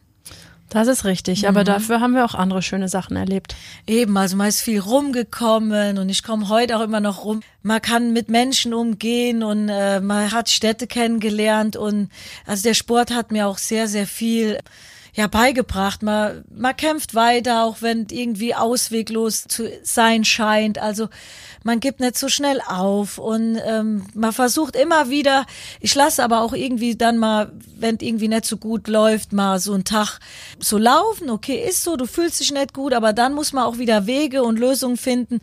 [0.70, 3.56] Das ist richtig, aber dafür haben wir auch andere schöne Sachen erlebt.
[3.88, 7.40] Eben, also man ist viel rumgekommen und ich komme heute auch immer noch rum.
[7.62, 12.08] Man kann mit Menschen umgehen und äh, man hat Städte kennengelernt und
[12.46, 14.58] also der Sport hat mir auch sehr, sehr viel
[15.14, 16.04] ja beigebracht.
[16.04, 20.78] Man, man kämpft weiter, auch wenn irgendwie ausweglos zu sein scheint.
[20.78, 21.08] Also
[21.62, 25.46] man gibt nicht so schnell auf und ähm, man versucht immer wieder,
[25.80, 29.74] ich lasse aber auch irgendwie dann mal, wenn irgendwie nicht so gut läuft, mal so
[29.74, 30.20] einen Tag
[30.58, 33.78] so laufen, okay, ist so, du fühlst dich nicht gut, aber dann muss man auch
[33.78, 35.40] wieder Wege und Lösungen finden,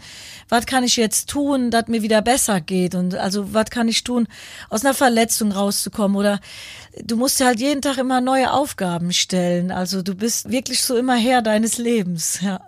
[0.50, 2.96] was kann ich jetzt tun, dass mir wieder besser geht?
[2.96, 4.28] Und also was kann ich tun,
[4.70, 6.18] aus einer Verletzung rauszukommen?
[6.18, 6.40] Oder
[7.04, 10.98] du musst dir halt jeden Tag immer neue Aufgaben stellen, also du bist wirklich so
[10.98, 12.60] immer Herr deines Lebens, ja.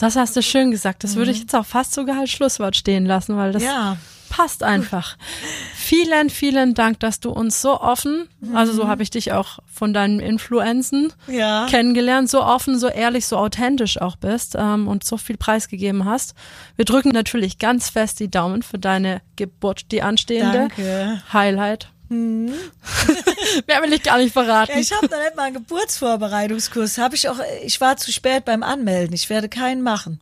[0.00, 1.04] Das hast du schön gesagt.
[1.04, 3.96] Das würde ich jetzt auch fast sogar als Schlusswort stehen lassen, weil das Ja.
[4.30, 5.16] passt einfach.
[5.74, 9.92] vielen, vielen Dank, dass du uns so offen, also so habe ich dich auch von
[9.92, 11.66] deinen Influenzen Ja.
[11.68, 16.34] kennengelernt, so offen, so ehrlich, so authentisch auch bist ähm, und so viel preisgegeben hast.
[16.76, 20.68] Wir drücken natürlich ganz fest die Daumen für deine Geburt, die anstehende.
[20.68, 21.22] Danke.
[21.32, 21.90] Highlight.
[23.66, 24.72] Mehr will ich gar nicht verraten.
[24.74, 26.98] Ja, ich habe da nicht mal einen Geburtsvorbereitungskurs.
[26.98, 27.38] Habe ich auch.
[27.64, 29.14] Ich war zu spät beim Anmelden.
[29.14, 30.20] Ich werde keinen machen.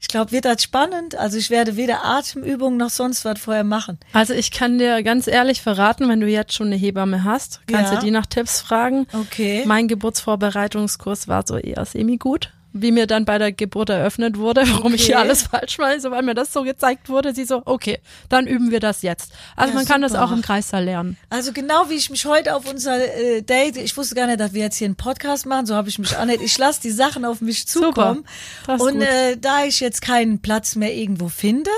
[0.00, 1.14] Ich glaube, wird das spannend.
[1.14, 3.98] Also ich werde weder Atemübungen noch sonst was vorher machen.
[4.12, 7.92] Also ich kann dir ganz ehrlich verraten, wenn du jetzt schon eine Hebamme hast, kannst
[7.92, 8.00] Ja.
[8.00, 9.06] du die nach Tipps fragen.
[9.12, 9.62] Okay.
[9.64, 14.94] Mein Geburtsvorbereitungskurs war so eher semi-gut, wie mir dann bei der Geburt eröffnet wurde, warum
[14.94, 15.12] ich Okay.
[15.12, 17.34] hier alles falsch mache, weil mir das so gezeigt wurde.
[17.34, 17.98] Sie so, okay,
[18.28, 19.32] dann üben wir das jetzt.
[19.56, 20.24] Also Ja, man kann das super.
[20.24, 21.16] auch im Kreissaal lernen.
[21.30, 24.52] Also genau wie ich mich heute auf unser äh, Date, ich wusste gar nicht, dass
[24.52, 26.42] wir jetzt hier einen Podcast machen, so habe ich mich auch nicht.
[26.42, 28.24] Ich lasse die Sachen auf mich zukommen.
[28.66, 29.02] Und gut.
[29.02, 31.70] äh, da ich jetzt keinen Platz mehr irgendwo finde,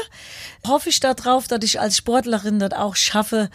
[0.67, 3.51] hoffe ich darauf, dass ich als Sportlerin das auch schaffe,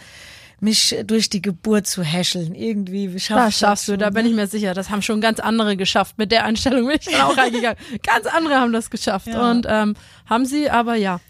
[0.60, 2.54] mich durch die Geburt zu häscheln.
[2.54, 4.30] Irgendwie schaffe Das ich schaffst du, da bin ne?
[4.30, 4.74] ich mir sicher.
[4.74, 6.18] Das haben schon ganz andere geschafft.
[6.18, 7.78] Mit der Einstellung bin ich dann auch reingegangen.
[8.02, 9.28] Ganz andere haben das geschafft.
[9.28, 9.50] Ja.
[9.50, 9.94] Und ähm,
[10.26, 11.20] haben sie, aber ja.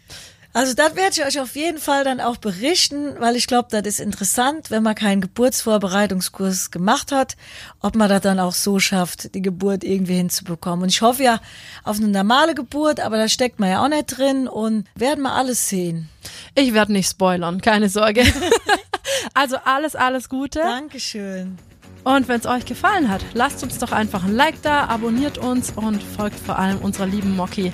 [0.53, 3.87] Also das werde ich euch auf jeden Fall dann auch berichten, weil ich glaube, das
[3.87, 7.37] ist interessant, wenn man keinen Geburtsvorbereitungskurs gemacht hat,
[7.81, 10.83] ob man das dann auch so schafft, die Geburt irgendwie hinzubekommen.
[10.83, 11.41] Und ich hoffe ja
[11.85, 15.35] auf eine normale Geburt, aber da steckt man ja auch nicht drin und werden wir
[15.35, 16.09] alles sehen.
[16.57, 18.25] Ich werde nicht spoilern, keine Sorge.
[19.35, 20.61] also alles, alles Gute.
[20.61, 21.59] Dankeschön.
[22.05, 25.71] Und wenn es euch gefallen hat, lasst uns doch einfach ein Like da, abonniert uns
[25.71, 27.73] und folgt vor allem unserer lieben Moki.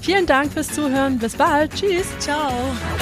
[0.00, 1.18] Vielen Dank fürs Zuhören.
[1.18, 1.74] Bis bald.
[1.74, 2.06] Tschüss.
[2.18, 2.52] Ciao.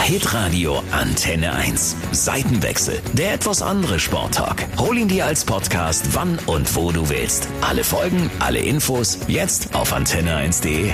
[0.03, 1.97] Hitradio Antenne 1.
[2.13, 3.01] Seitenwechsel.
[3.13, 4.65] Der etwas andere Sporttalk.
[4.79, 7.49] Hol ihn dir als Podcast, wann und wo du willst.
[7.61, 10.93] Alle Folgen, alle Infos, jetzt auf antenne1.de.